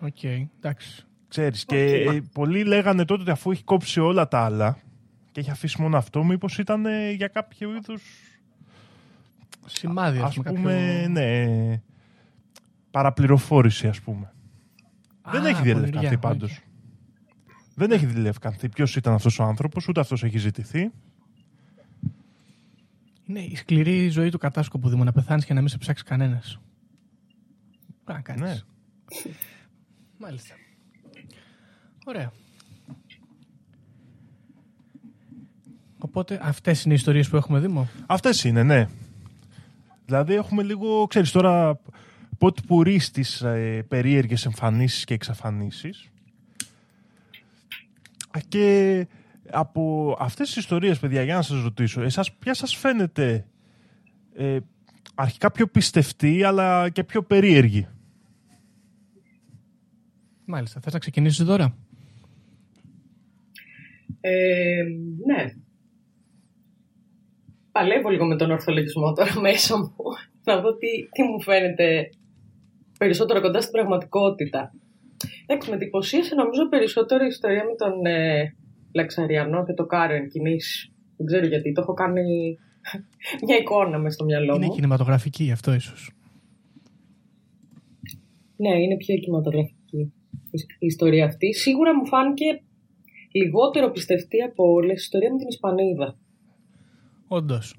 [0.00, 1.04] Οκ, εντάξει.
[1.28, 4.78] Ξέρεις, και ε, πολλοί λέγανε τότε ότι αφού έχει κόψει όλα τα άλλα
[5.32, 8.02] και έχει αφήσει μόνο αυτό, μήπως ήταν ε, για κάποιο είδους,
[9.66, 10.52] Σημάδι, ας πούμε.
[10.52, 11.08] πούμε, κάποιο...
[11.08, 11.82] ναι,
[12.90, 14.32] παραπληροφόρηση ας πούμε.
[15.30, 16.52] Δεν Α, έχει διαλευκανθεί πονηριά, πάντως.
[16.52, 16.64] οκ.
[17.74, 20.90] Δεν έχει διαλευκανθεί ποιος ήταν αυτός ο άνθρωπος, ούτε αυτός έχει ζητηθεί.
[23.26, 26.60] Είναι η σκληρή ζωή του κατάσκοπου Δήμο να πεθάνεις και να μην σε ψάξει κανένας.
[28.04, 28.42] Να κάνεις.
[28.42, 28.54] Ναι.
[30.18, 30.54] Μάλιστα.
[32.06, 32.32] Ωραία.
[35.98, 38.88] Οπότε αυτές είναι οι ιστορίες που έχουμε Δήμο; Αυτές είναι, ναι.
[40.06, 41.80] Δηλαδή έχουμε λίγο, ξέρεις τώρα,
[42.38, 46.10] πότε πουρεί στις ε, περίεργες εμφανίσεις και εξαφανίσεις.
[48.30, 49.06] Α, Και
[49.50, 53.46] από αυτές τις ιστορίες, παιδιά, για να σας ρωτήσω, εσάς ποια σας φαίνεται
[54.34, 54.58] ε,
[55.14, 57.88] αρχικά πιο πιστευτή, αλλά και πιο περίεργη;
[60.44, 60.80] Μάλιστα.
[60.80, 61.76] Θες να ξεκινήσεις τώρα;
[64.20, 64.82] Ε,
[65.26, 65.52] ναι.
[67.76, 69.94] Παλεύω λίγο με τον ορθολογισμό τώρα μέσα μου.
[70.44, 72.10] Να δω τι, τι μου φαίνεται
[72.98, 74.74] περισσότερο κοντά στην πραγματικότητα.
[75.46, 78.54] Εντάξει, με εντυπωσίασε νομίζω περισσότερο η ιστορία με τον ε,
[78.94, 80.90] Λαξαριανό και το Κάρεν κινήσεις.
[81.16, 82.58] Δεν ξέρω γιατί, το έχω κάνει
[83.46, 84.74] μια εικόνα μες στο μυαλό Είναι μου.
[84.74, 86.10] κινηματογραφική αυτό ίσως.
[88.56, 90.12] Ναι, είναι πιο κινηματογραφική
[90.78, 91.54] η ιστορία αυτή.
[91.54, 92.60] Σίγουρα μου φάνηκε
[93.32, 96.18] λιγότερο πιστευτή από όλες η ιστορία με την Ισπανίδα.
[97.28, 97.76] Όντως.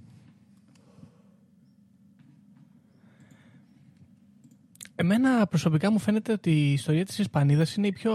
[4.96, 8.14] Εμένα προσωπικά μου φαίνεται ότι η ιστορία της Ισπανίδας είναι η πιο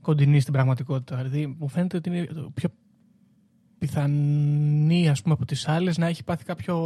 [0.00, 1.16] κοντινή στην πραγματικότητα.
[1.16, 2.68] Δηλαδή μου φαίνεται ότι είναι το πιο
[3.78, 6.76] πιθανή ας πούμε, από τις άλλες να έχει πάθει κάποιο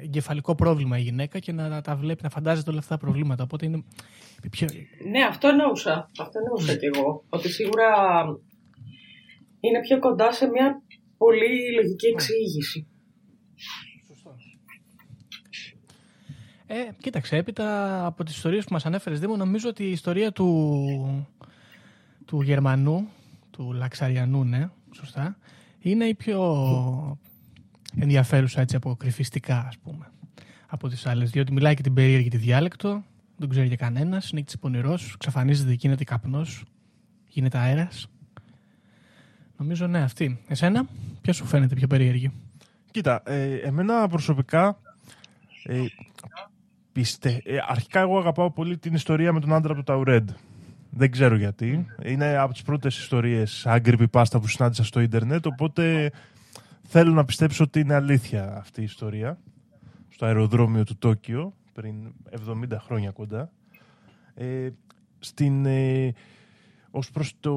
[0.00, 3.42] εγκεφαλικό πρόβλημα η γυναίκα και να τα βλέπει, να φαντάζεται όλα αυτά τα προβλήματα.
[3.42, 3.84] Οπότε είναι
[4.50, 4.68] πιο...
[5.10, 6.10] Ναι, αυτό εννοούσα.
[6.20, 7.24] Αυτό εννοούσα κι εγώ.
[7.28, 7.88] Ότι σίγουρα
[9.60, 10.82] είναι πιο κοντά σε μια
[11.16, 12.86] πολύ λογική εξήγηση.
[16.66, 21.26] Ε, κοίταξε, έπειτα από τις ιστορίες που μας ανέφερες, Δήμο, νομίζω ότι η ιστορία του,
[22.24, 23.08] του Γερμανού,
[23.50, 25.36] του Λαξαριανού, ναι, σωστά,
[25.78, 27.18] είναι η πιο
[27.96, 30.10] ενδιαφέρουσα έτσι αποκρυφιστικά, ας πούμε,
[30.66, 31.30] από τις άλλες.
[31.30, 33.04] Διότι μιλάει και την περίεργη τη διάλεκτο,
[33.36, 36.64] δεν ξέρει και κανένας, είναι έτσι πονηρός, ξαφανίζεται, γίνεται καπνός,
[37.28, 38.08] γίνεται αέρας.
[39.56, 40.38] Νομίζω ναι, αυτή.
[40.48, 40.86] Εσένα,
[41.22, 42.32] ποια σου φαίνεται πιο περίεργη;
[42.90, 44.78] Κοίτα, ε, εμένα προσωπικά
[45.64, 45.84] ε,
[46.92, 47.40] πιστε...
[47.44, 50.30] Ε, αρχικά εγώ αγαπάω πολύ την ιστορία με τον άντρα του Ταουρέντ.
[50.90, 51.86] Δεν ξέρω γιατί.
[52.04, 56.12] Είναι από τις πρώτες ιστορίες σαν creepypasta που συνάντησα στο ίντερνετ, οπότε
[56.82, 59.38] θέλω να πιστέψω ότι είναι αλήθεια αυτή η ιστορία.
[60.08, 61.94] Στο αεροδρόμιο του Τόκιο, πριν
[62.48, 63.50] 70 χρόνια κοντά.
[64.34, 64.68] Ε,
[65.18, 66.12] στην, ε,
[66.90, 67.52] ως προς το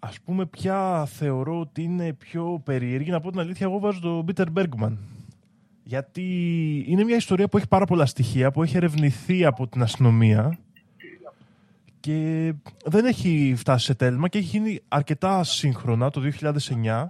[0.00, 3.10] ας πούμε πια θεωρώ ότι είναι πιο περίεργη.
[3.10, 4.98] Να πω την αλήθεια εγώ βάζω τον Πίτερ Μπέργκμαν
[5.90, 6.24] γιατί
[6.86, 10.58] είναι μια ιστορία που έχει πάρα πολλά στοιχεία που έχει ερευνηθεί από την αστυνομία
[12.00, 12.52] και
[12.84, 16.20] δεν έχει φτάσει σε τέλμα και έχει γίνει αρκετά σύγχρονα το
[16.84, 17.06] 2009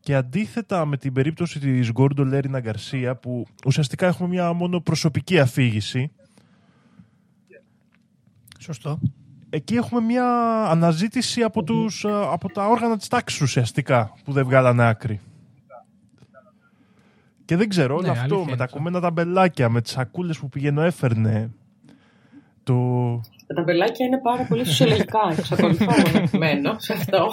[0.00, 5.38] και αντίθετα με την περίπτωση της Γκόρντο Λέρινα Γκαρσία που ουσιαστικά έχουμε μια μόνο προσωπική
[5.38, 6.10] αφήγηση.
[8.58, 9.00] Σωστό
[9.50, 10.24] εκεί έχουμε μια
[10.64, 15.20] αναζήτηση από, τους, ε, από τα όργανα της τάξης ουσιαστικά που δεν βγάλανε άκρη.
[17.44, 20.38] Και δεν ξέρω, όλο Ναι, αυτό αλήθεια με τα είναι κομμένα ταμπελάκια, με τις σακούλες
[20.38, 21.50] που πηγαίνω έφερνε.
[22.62, 22.74] Το...
[23.46, 25.34] Τα ταμπελάκια είναι πάρα πολύ φυσιολογικά.
[25.38, 27.28] Εξακολουθώ μοναχημένο σε αυτό.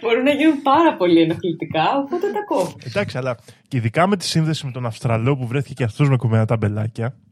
[0.00, 2.76] Μπορούν να γίνουν πάρα πολύ ενοχλητικά, οπότε τα κόβω.
[2.84, 3.36] Εντάξει, αλλά
[3.68, 7.08] και ειδικά με τη σύνδεση με τον Αυστραλό που βρέθηκε και αυτός με κομμένα ταμπελάκια,
[7.08, 7.31] Πολύ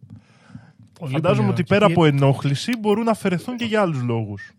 [1.07, 1.79] φαντάζομαι πολύ ότι ωραίο.
[1.79, 4.53] πέρα Και- από ενόχληση μπορούν να αφαιρεθούν και για άλλους λόγους.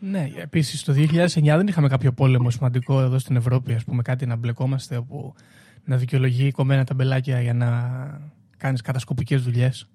[0.00, 4.26] Ναι, επίσης το 2009 δεν είχαμε κάποιο πόλεμο σημαντικό εδώ στην Ευρώπη, ας πούμε, κάτι
[4.26, 5.34] να μπλεκόμαστε όπου
[5.84, 7.70] να δικαιολογεί κομμένα τα μπελάκια για να
[8.56, 9.88] κάνεις κατασκοπικές δουλειές.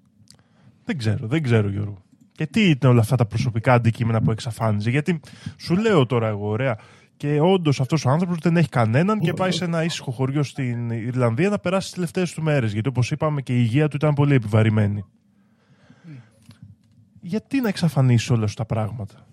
[0.84, 2.02] Δεν ξέρω, δεν ξέρω Γιώργο.
[2.32, 4.90] Και τι ήταν όλα αυτά τα προσωπικά αντικείμενα που εξαφάνιζε.
[4.90, 5.20] Γιατί
[5.56, 6.78] σου λέω τώρα εγώ, ωραία.
[7.16, 10.90] Και όντως αυτός ο άνθρωπος δεν έχει κανέναν και πάει σε ένα ήσυχο χωριό στην
[10.90, 12.72] Ιρλανδία να περάσει τις τελευταίες του μέρες.
[12.72, 15.04] Γιατί όπως είπαμε και η υγεία του ήταν πολύ επιβαρημένη.
[17.24, 19.26] Γιατί να εξαφανίσει όλα αυτά τα πράγματα;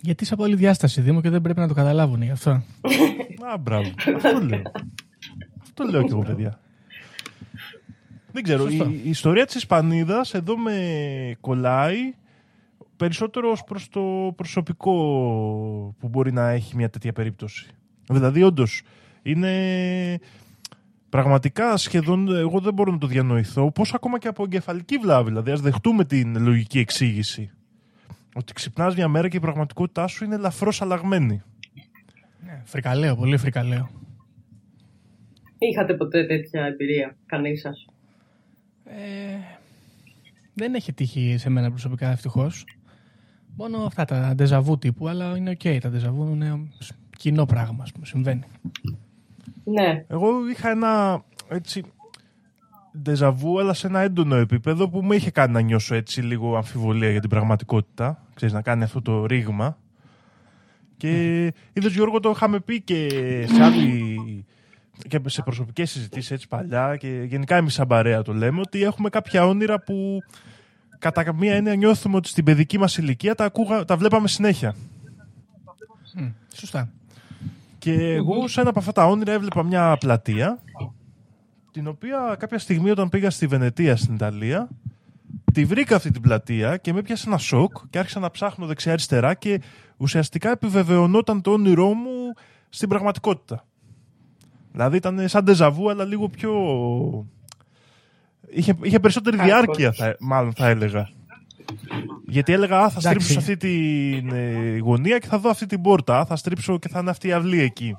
[0.00, 2.50] Γιατί είσαι από άλλη διάσταση, Δήμο, και δεν πρέπει να το καταλάβουν γι' αυτό.
[3.52, 3.90] Α, μπράβο.
[4.14, 4.62] Αυτό λέω.
[5.62, 6.60] Αυτό λέω κι εγώ, παιδιά.
[8.32, 8.66] Δεν ξέρω.
[8.68, 8.90] Η, Σωστό.
[8.90, 12.14] η ιστορία της Ισπανίδας εδώ με κολλάει
[12.96, 14.92] περισσότερο ως προς το προσωπικό
[15.98, 17.66] που μπορεί να έχει μια τέτοια περίπτωση.
[18.08, 18.82] Δηλαδή, όντως
[19.22, 20.18] είναι
[21.08, 25.50] πραγματικά σχεδόν, εγώ δεν μπορώ να το διανοηθώ, πώς ακόμα και από εγκεφαλική βλάβη, δηλαδή
[25.50, 27.50] ας δεχτούμε την λογική εξήγηση.
[28.34, 31.42] Ότι ξυπνάς μια μέρα και η πραγματικότητά σου είναι ελαφρώς αλλαγμένη.
[32.44, 33.90] Ναι, φρικαλέο, πολύ φρικαλέο.
[35.58, 37.86] Είχατε ποτέ τέτοια εμπειρία, κανείς σας;
[38.84, 39.36] Ε,
[40.54, 42.64] δεν έχει τύχει σε μένα προσωπικά ευτυχώς.
[43.56, 45.80] Μόνο αυτά τα ντεζαβού τύπου, αλλά είναι οκ.
[45.80, 46.68] Τα ντεζαβού είναι
[47.16, 48.44] κοινό πράγμα, ας πούμε, συμβαίνει.
[49.70, 51.82] Ναι, Εγώ είχα ένα έτσι
[52.98, 57.10] ντεζαβού, αλλά σε ένα έντονο επίπεδο που με είχε κάνει να νιώσω έτσι λίγο αμφιβολία
[57.10, 58.22] για την πραγματικότητα.
[58.34, 59.78] Ξέρεις, να κάνει αυτό το ρήγμα.
[60.96, 61.42] Και
[61.72, 63.08] είδες Γιώργο το είχαμε πει και
[63.48, 64.16] σε άλλη
[65.08, 69.08] και σε προσωπικές συζητήσεις έτσι παλιά και γενικά εμείς σαν παρέα το λέμε ότι έχουμε
[69.08, 70.18] κάποια όνειρα που
[70.98, 74.74] κατά μία έννοια νιώθουμε ότι στην παιδική μας ηλικία τα, ακούγα, τα βλέπαμε συνέχεια.
[76.14, 76.92] Μμ, σωστά.
[77.78, 80.62] Και εγώ σε ένα από αυτά τα όνειρα έβλεπα μια πλατεία
[81.70, 84.68] την οποία κάποια στιγμή όταν πήγα στη Βενετία στην Ιταλία
[85.52, 89.34] τη βρήκα αυτή την πλατεία και με έπιασε ένα σοκ και άρχισα να ψάχνω δεξιά-αριστερά
[89.34, 89.60] και
[89.96, 92.32] ουσιαστικά επιβεβαιωνόταν το όνειρό μου
[92.68, 93.64] στην πραγματικότητα.
[94.72, 96.52] Δηλαδή ήταν σαν ντεζαβού αλλά λίγο πιο...
[98.50, 99.44] Είχε, είχε περισσότερη Hardcore.
[99.44, 101.08] διάρκεια θα, μάλλον θα έλεγα.
[102.30, 103.08] Γιατί έλεγα, Α, θα Εντάξει.
[103.08, 106.18] στρίψω σε αυτή τη ε, γωνία και θα δω αυτή την πόρτα.
[106.18, 107.96] Α, θα στρίψω και θα είναι αυτή η αυλή εκεί.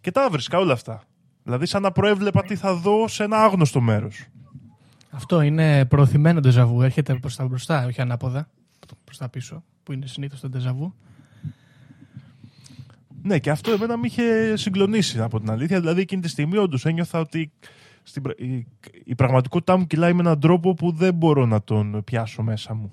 [0.00, 1.02] Και τα βρίσκα όλα αυτά.
[1.42, 4.26] Δηλαδή, σαν να προέβλεπα τι θα δω σε ένα άγνωστο μέρος.
[5.10, 6.82] Αυτό είναι προωθημένο ντεζαβού.
[6.82, 8.48] Έρχεται προς τα μπροστά, όχι ανάποδα.
[9.04, 10.94] Προς τα πίσω, που είναι συνήθως το ντεζαβού.
[13.22, 15.80] Ναι, και αυτό εμένα με είχε συγκλονίσει από την αλήθεια.
[15.80, 17.52] Δηλαδή, εκείνη τη στιγμή όντως ένιωθα ότι
[18.02, 18.66] στην, πρα- η,
[19.04, 22.92] η πραγματικότητά μου κυλάει με έναν τρόπο που δεν μπορώ να τον πιάσω μέσα μου.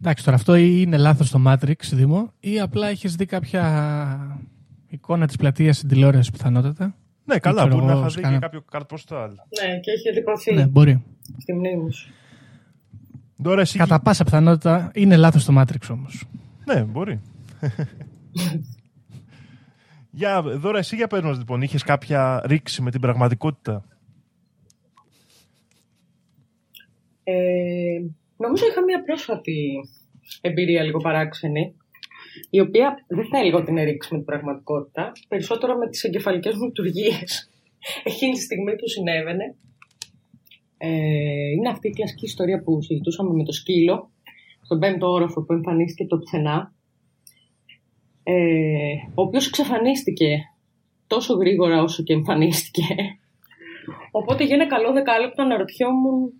[0.00, 4.40] Εντάξει, τώρα αυτό ή είναι λάθος το Matrix, Δήμο, ή απλά έχεις δει κάποια
[4.88, 6.94] Εικόνα της πλατείας στην τηλεόραση πιθανότατα.
[7.24, 9.30] Ναι, καλά, ξέρω μπορεί να εγώ, είχα δει σκάνα- και κάποιο καρτποστάλ.
[9.30, 11.02] Ναι, και έχει εντυπωθεί Ναι, μπορεί.
[11.38, 12.12] στη μνήμη σου.
[13.42, 13.78] Τώρα εσύ...
[13.78, 16.24] Κατά πάσα πιθανότητα είναι λάθος το Matrix όμως.
[16.64, 17.20] Ναι, μπορεί.
[20.10, 23.84] για, δώρα, εσύ για πες μας λοιπόν, είχες κάποια ρήξη με την πραγματικότητα;
[27.24, 28.00] Ε,
[28.36, 29.88] νομίζω είχα μια πρόσφατη
[30.40, 31.76] εμπειρία λίγο παράξενη,
[32.50, 36.54] η οποία δεν θα έλεγα ότι είναι ρήξη με την πραγματικότητα, περισσότερο με τις εγκεφαλικές
[36.54, 37.50] μου λειτουργίες.
[38.10, 39.56] Εκείνη τη στιγμή που συνέβαινε,
[40.76, 40.88] ε,
[41.56, 44.10] είναι αυτή η κλασική ιστορία που συζητούσαμε με το σκύλο,
[44.62, 46.74] στον πέμπτο όροφο που εμφανίστηκε το πουθενά,
[48.22, 50.38] ε, ο οποίος εξαφανίστηκε
[51.06, 52.94] τόσο γρήγορα όσο και εμφανίστηκε.
[54.10, 56.32] Οπότε για ένα καλό δεκάλεπτο αναρωτιόμουν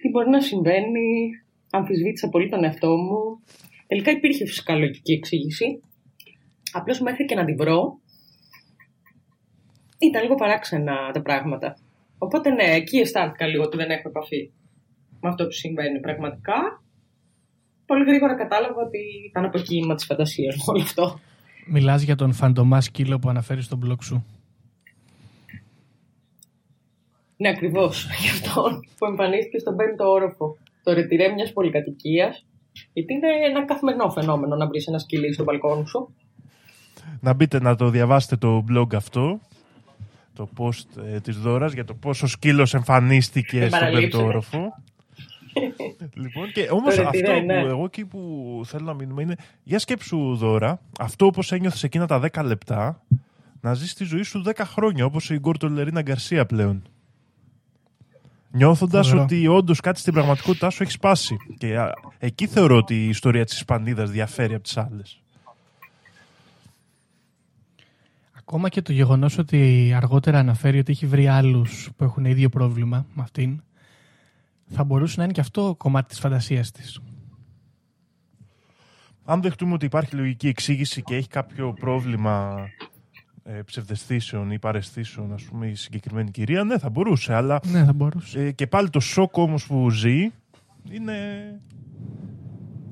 [0.00, 1.30] τι μπορεί να συμβαίνει,
[1.70, 3.42] αμφισβήτησα πολύ τον εαυτό μου.
[3.86, 5.80] Τελικά υπήρχε φυσικά λογική εξήγηση.
[6.72, 7.98] Απλώς μέχρι και να την βρω,
[9.98, 11.76] ήταν λίγο παράξενα τα πράγματα.
[12.18, 14.50] Οπότε ναι, εκεί αισθάνθηκα λίγο ότι δεν έχω επαφή
[15.20, 16.82] με αυτό που συμβαίνει πραγματικά.
[17.86, 21.20] Πολύ γρήγορα κατάλαβα ότι ήταν αποκοίημα της φαντασίας μου όλο αυτό.
[21.66, 24.24] Μιλάς για τον φαντομά σκύλο που αναφέρεις στο blog σου.
[27.40, 28.06] Ναι, ακριβώς.
[28.22, 28.62] Γι' αυτό
[28.98, 32.46] που εμφανίστηκε στον πέμπτο όροφο το ρετυρέ μιας πολυκατοικίας.
[32.92, 36.14] Γιατί είναι ένα καθημερινό φαινόμενο να βρεις ένα σκυλί στο μπαλκόνι σου.
[37.20, 39.40] Να μπείτε να το διαβάσετε το blog αυτό,
[40.34, 44.08] το post ε, της Δώρας για το πόσο σκύλος εμφανίστηκε Δεν στον παραλείψε.
[44.08, 44.74] πέμπτο όροφο.
[46.22, 47.54] λοιπόν, και όμως Το αυτό ρετυρέ, που ναι.
[47.54, 48.20] εγώ εκεί που
[48.64, 53.02] θέλω να μείνουμε είναι για σκέψου Δώρα, αυτό όπως ένιωθες εκείνα τα 10 λεπτά,
[53.60, 56.82] να ζεις τη ζωή σου 10 χρόνια, όπως η Γκόρτο Λερίνα Γκαρσία πλέον.
[58.50, 59.24] Νιώθοντας Φοβερό.
[59.24, 61.36] ότι όντως κάτι στην πραγματικότητά σου έχει σπάσει.
[61.58, 65.20] Και α, εκεί θεωρώ ότι η ιστορία της Ισπανίδας διαφέρει από τις άλλες.
[68.38, 73.06] Ακόμα και το γεγονός ότι αργότερα αναφέρει ότι έχει βρει άλλους που έχουν ίδιο πρόβλημα
[73.14, 73.62] με αυτήν,
[74.68, 77.00] θα μπορούσε να είναι και αυτό κομμάτι της φαντασίας της.
[79.24, 82.66] Αν δεχτούμε ότι υπάρχει λογική εξήγηση και έχει κάποιο πρόβλημα
[83.56, 87.34] ε, ψευδεστήσεων ή παρεστήσεων, ας πούμε, η συγκεκριμένη κυρία, ναι, θα μπορούσε.
[87.34, 88.40] Αλλά Ναι, θα μπορούσε.
[88.40, 90.30] ε, και πάλι το σοκ όμως που ζει
[90.90, 91.14] είναι...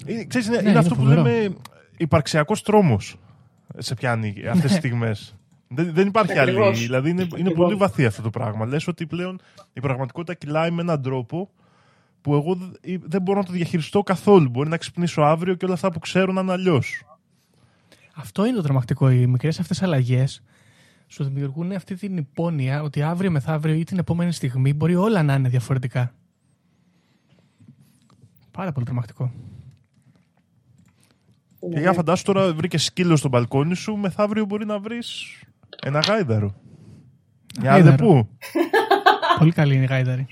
[0.07, 1.23] είναι ξέρεις, είναι, Ναι, είναι είναι αυτό που φοβερό.
[1.23, 1.55] λέμε
[1.97, 3.17] υπαρξιακός τρόμος
[3.77, 5.37] σε πιάνει αυτές τις στιγμές.
[5.69, 6.51] Δεν, δεν υπάρχει άλλη.
[6.51, 6.81] Ακριβώς.
[6.81, 7.55] Δηλαδή είναι, είναι Ακριβώς.
[7.55, 8.67] πολύ βαθύ αυτό το πράγμα.
[8.67, 9.41] Λες ότι πλέον
[9.73, 11.51] η πραγματικότητα κυλάει με έναν τρόπο
[12.21, 14.49] που εγώ δε- δεν μπορώ να το διαχειριστώ καθόλου.
[14.49, 17.03] Μπορεί να ξυπνήσω αύριο και όλα αυτά που ξέρω να είναι αλλιώς.
[18.19, 19.11] Αυτό είναι το τρομακτικό.
[19.11, 20.43] Οι μικρές αυτές αλλαγές
[21.07, 25.35] σου δημιουργούν αυτή την υπόνοια ότι αύριο μεθαύριο ή την επόμενη στιγμή μπορεί όλα να
[25.35, 26.15] είναι διαφορετικά.
[28.51, 29.33] Πάρα πολύ τρομακτικό.
[31.73, 35.25] Και για φαντάσου τώρα βρήκες σκύλο στο μπαλκόνι σου, μεθαύριο μπορεί να βρεις
[35.83, 36.55] ένα γάιδαρο.
[37.61, 38.05] Μια Γάιδαρο.
[38.05, 38.29] αλεπού.
[39.39, 40.27] πολύ καλή είναι η γάιδαρη.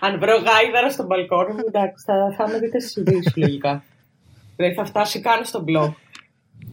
[0.00, 3.82] Αν βρω γάιδαρα στο μπαλκόνι μου, εντάξει, θα, θα με δείτε στι ειδήσει λογικά.
[4.56, 5.92] Δηλαδή θα φτάσει καν στο blog.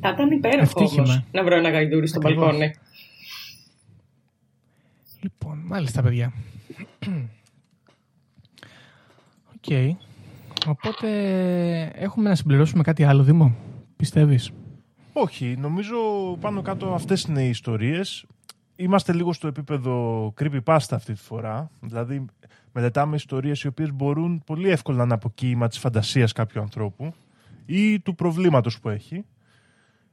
[0.01, 1.03] Θα ήταν υπέροχο Ευτύχημα.
[1.03, 2.43] όμως να βρω ένα γαϊδούρι στο Ακριβώς.
[2.43, 2.73] μπαλκόνι.
[5.21, 6.33] Λοιπόν, μάλιστα, παιδιά.
[9.55, 9.97] Οκ.
[10.67, 11.07] Οπότε
[11.95, 13.55] έχουμε να συμπληρώσουμε κάτι άλλο, Δήμο;
[13.95, 14.51] Πιστεύεις;
[15.13, 15.97] Όχι, νομίζω
[16.39, 18.25] πάνω κάτω αυτές είναι οι ιστορίες.
[18.75, 21.69] Είμαστε λίγο στο επίπεδο creepypasta αυτή τη φορά.
[21.79, 22.25] Δηλαδή
[22.71, 27.13] μελετάμε ιστορίες οι οποίες μπορούν πολύ εύκολα να είναι αποκύημα της φαντασίας κάποιου ανθρώπου
[27.65, 29.25] ή του προβλήματος που έχει.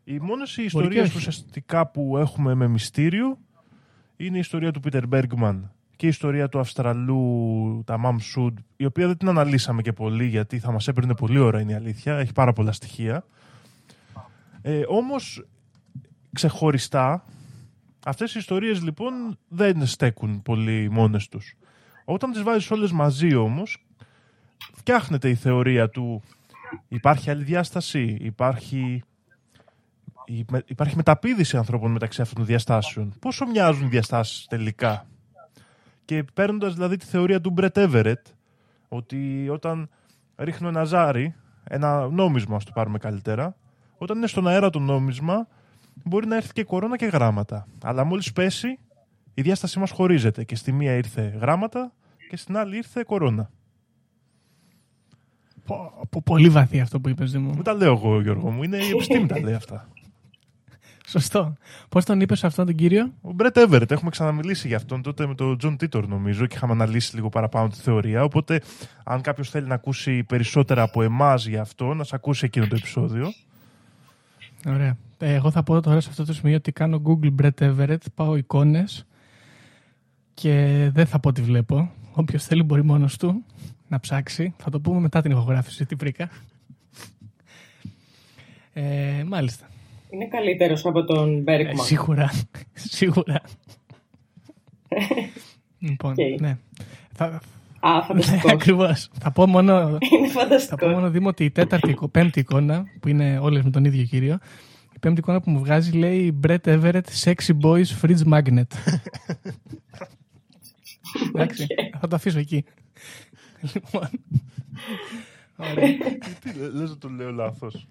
[0.04, 1.16] Οι μόνες οι και ιστορίες όχι.
[1.16, 3.38] ουσιαστικά που έχουμε με μυστήριο
[4.16, 9.06] είναι η ιστορία του Πίτερ Μπέργκμαν και η ιστορία του Αυστραλού, Tamam Shud, η οποία
[9.06, 12.32] δεν την αναλύσαμε και πολύ γιατί θα μας έπαιρνε πολύ ώρα είναι η αλήθεια, έχει
[12.32, 13.24] πάρα πολλά στοιχεία.
[14.62, 15.46] Ε, όμως
[16.32, 17.24] ξεχωριστά
[18.06, 21.54] αυτές οι ιστορίες λοιπόν δεν στέκουν πολύ μόνες τους.
[22.04, 23.84] Όταν τις βάζεις όλες μαζί όμως
[24.74, 26.22] φτιάχνεται η θεωρία του
[26.88, 29.02] υπάρχει άλλη διάσταση, υπάρχει, η- με-
[30.66, 33.12] υπάρχει μεταπίδηση ανθρώπων μεταξύ αυτών των διαστάσεων.
[33.18, 35.06] Πόσο μοιάζουν οι διαστάσεις τελικά;
[36.04, 38.22] Και παίρνοντας δηλαδή τη θεωρία του Μπρετ Everett,
[38.88, 39.88] ότι όταν
[40.36, 43.56] ρίχνω ένα ζάρι, ένα νόμισμα, ας το πάρουμε καλύτερα,
[43.98, 45.48] όταν είναι στον αέρα το νόμισμα,
[46.04, 47.66] μπορεί να έρθει και κορώνα και γράμματα.
[47.82, 48.78] Αλλά μόλις πέσει,
[49.34, 50.44] η διάστασή μας χωρίζεται.
[50.44, 51.92] Και στη μία ήρθε γράμματα
[52.28, 53.50] και στην άλλη ήρθε κορώνα.
[55.64, 57.52] Πω, πω, πολύ βαθύ αυτό που είπες, Δήμο.
[57.52, 58.62] Δεν τα λέω εγώ, Γιώργο μου.
[58.62, 59.88] Είναι η επιστήμη τα λέει αυτά.
[61.20, 61.56] Σωστό.
[61.88, 65.34] Πώς τον είπες αυτόν τον κύριο; Ο Brett Everett, έχουμε ξαναμιλήσει για αυτόν τότε με
[65.34, 68.24] τον Τζον Τίτορ νομίζω και είχαμε αναλύσει λίγο παραπάνω τη θεωρία.
[68.24, 68.60] Οπότε,
[69.04, 72.74] αν κάποιος θέλει να ακούσει περισσότερα από εμάς για αυτό, να σε ακούσει εκείνο το
[72.78, 73.32] επεισόδιο.
[74.66, 74.96] Ωραία.
[75.18, 78.36] Ε, εγώ θα πω τώρα σε αυτό το σημείο ότι κάνω Google Brett Everett, πάω
[78.36, 79.06] εικόνες
[80.34, 81.90] και δεν θα πω τι βλέπω.
[82.12, 83.44] Όποιος θέλει μπορεί μόνος του
[83.88, 84.54] να ψάξει.
[84.56, 86.30] Θα το πούμε μετά την ηχογράφηση τι βρήκα.
[88.72, 89.66] Ε, μάλιστα.
[90.14, 91.84] Είναι καλύτερος από τον Ε, Μπέρκμαν.
[91.84, 92.30] σίγουρα.
[92.72, 93.40] σίγουρα.
[95.78, 96.40] λοιπόν, Οκ.
[96.40, 96.58] ναι.
[97.12, 97.40] Θα,
[97.80, 98.52] Α, ναι, φανταστικός.
[98.52, 99.10] ακριβώς.
[99.20, 99.72] Θα πω μόνο,
[100.12, 100.86] Είναι θα πω φανταστικό.
[100.88, 104.38] μόνο Δήμο ότι η τέταρτη, εικο- πέμπτη εικόνα, που είναι όλες με τον ίδιο κύριο,
[104.94, 108.66] η πέμπτη εικόνα που μου βγάζει λέει Brett Everett Sexy Boys Fridge Magnet.
[111.34, 111.66] Εντάξει,
[112.00, 112.64] θα το αφήσω εκεί.
[113.74, 114.08] λοιπόν,
[115.56, 115.86] ωραία.
[116.40, 117.86] Τι λε- λες να το λέω λάθος.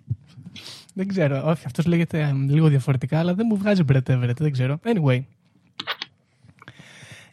[0.94, 1.50] Δεν ξέρω.
[1.50, 4.38] Όχι, αυτός λέγεται ε, λίγο διαφορετικά, αλλά δεν μου βγάζει Brett Everett.
[4.38, 4.80] Δεν ξέρω.
[4.84, 5.20] Anyway.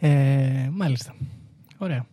[0.01, 1.15] Ε, μάλιστα.
[1.79, 2.07] Ωραία.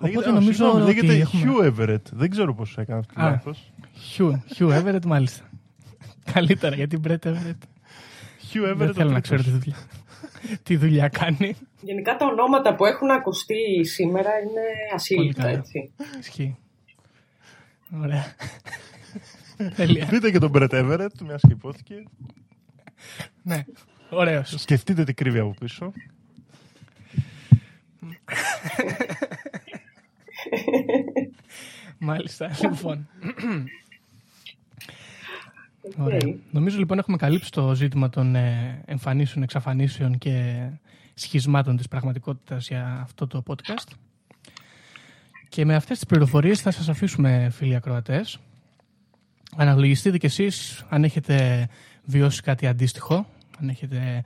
[0.00, 1.42] Λέγεται, Οπότε α, νομίζω συγγνώμη, ότι λέγεται έχουμε...
[1.46, 2.02] Hugh Everett.
[2.10, 3.30] Δεν ξέρω πώς έκανα αυτό το Α.
[3.30, 3.72] λάθος.
[4.18, 5.50] Hugh, Hugh Everett, μάλιστα.
[6.32, 7.62] Καλύτερα, γιατί Brett Everett
[8.52, 9.20] Hugh Everett δεν ο θέλω να τρίτος.
[9.20, 9.76] ξέρω τι δουλειά,
[10.62, 11.56] τι δουλειά κάνει.
[11.80, 14.60] Γενικά τα ονόματα που έχουν ακουστεί σήμερα είναι
[14.94, 15.56] ασύλληπτα, καλά.
[15.58, 15.92] έτσι.
[16.20, 16.56] Ισχύει.
[18.02, 18.24] Ωραία.
[19.68, 20.06] Τέλεια.
[20.06, 22.02] Δείτε και τον Brett Everett, μιας και υπόθηκε.
[23.42, 23.64] ναι.
[24.10, 24.54] Ωραίος.
[24.58, 25.92] Σκεφτείτε τι κρύβει από πίσω.
[31.98, 32.50] Μάλιστα.
[32.62, 33.08] Λοιπόν.
[35.98, 36.18] Ωραία.
[36.26, 36.36] Οκ.
[36.50, 40.66] Νομίζω λοιπόν έχουμε καλύψει το ζήτημα των ε, εμφανίσεων, εξαφανίσεων και
[41.14, 43.92] σχισμάτων της πραγματικότητας για αυτό το podcast.
[45.48, 48.38] Και με αυτές τις πληροφορίες θα σας αφήσουμε φίλοι ακροατές.
[49.56, 51.68] Αναλογιστείτε κι εσείς αν έχετε
[52.04, 53.26] βιώσει κάτι αντίστοιχο,
[53.60, 54.22] αν έχετε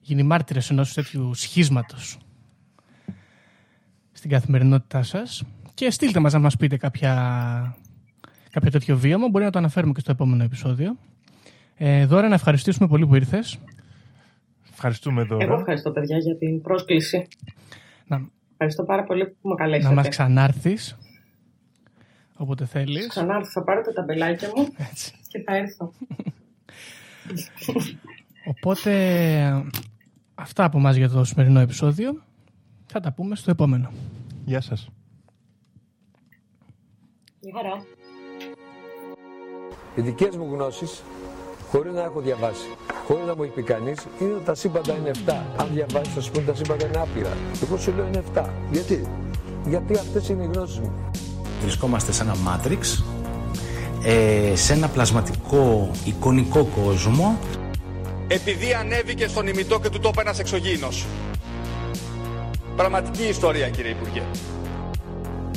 [0.00, 2.18] γίνει μάρτυρες ενός τέτοιου σχίσματος
[4.12, 5.42] στην καθημερινότητά σας
[5.74, 7.12] και στείλτε μας να μας πείτε κάποια,
[8.50, 9.28] κάποιο τέτοιο βίωμα.
[9.28, 10.96] Μπορεί να το αναφέρουμε και στο επόμενο επεισόδιο.
[11.76, 13.58] Ε, Δώρα, να ευχαριστήσουμε πολύ που ήρθες.
[14.72, 15.54] Ευχαριστούμε Εγώ εδώ.
[15.54, 17.26] ευχαριστώ, παιδιά, για την πρόσκληση.
[18.06, 19.94] Να, Ευχαριστώ πάρα πολύ που με να καλέσατε.
[19.94, 20.96] μας ξανάρθεις
[22.36, 23.06] όποτε θέλεις.
[23.06, 25.12] Ξανά θα πάρω τα ταμπελάκια μου Έτσι.
[25.28, 25.92] και θα έρθω.
[28.46, 28.92] Οπότε
[30.34, 32.22] αυτά από μας για το σημερινό επεισόδιο.
[32.86, 33.90] Θα τα πούμε στο επόμενο.
[34.44, 34.88] Γεια σας.
[37.40, 37.84] Γεια χαρά.
[39.94, 41.02] Οι δικές μου γνώσεις,
[41.70, 42.68] χωρίς να έχω διαβάσει,
[43.06, 45.44] χωρίς να μου έχει πει κανείς, είναι ότι τα σύμπαντα είναι 7.
[45.56, 47.32] Αν διαβάσεις, θα σου πούνε τα σύμπαντα είναι άπειρα.
[47.62, 48.50] Εγώ σου λέω είναι 7.
[48.70, 49.08] Γιατί;
[49.66, 51.10] Γιατί αυτές είναι οι γνώσεις μου.
[51.66, 53.04] Βρισκόμαστε σε ένα μάτριξ,
[54.02, 57.38] ε, σε ένα πλασματικό εικονικό κόσμο
[58.28, 61.04] επειδή ανέβηκε στον ημιτό και του τόπου ένας εξωγήινος.
[62.76, 64.22] Πραγματική ιστορία κύριε Υπουργέ.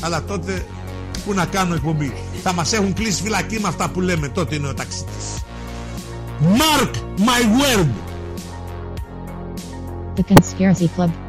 [0.02, 0.66] Αλλά τότε
[1.26, 4.68] που να κάνω εκπομπή; Θα μας έχουν κλείσει φυλακή με αυτά που λέμε τότε είναι
[4.68, 5.44] ο ταξίτης.
[6.42, 7.90] Mark my word!
[10.16, 11.29] The Conspiracy Club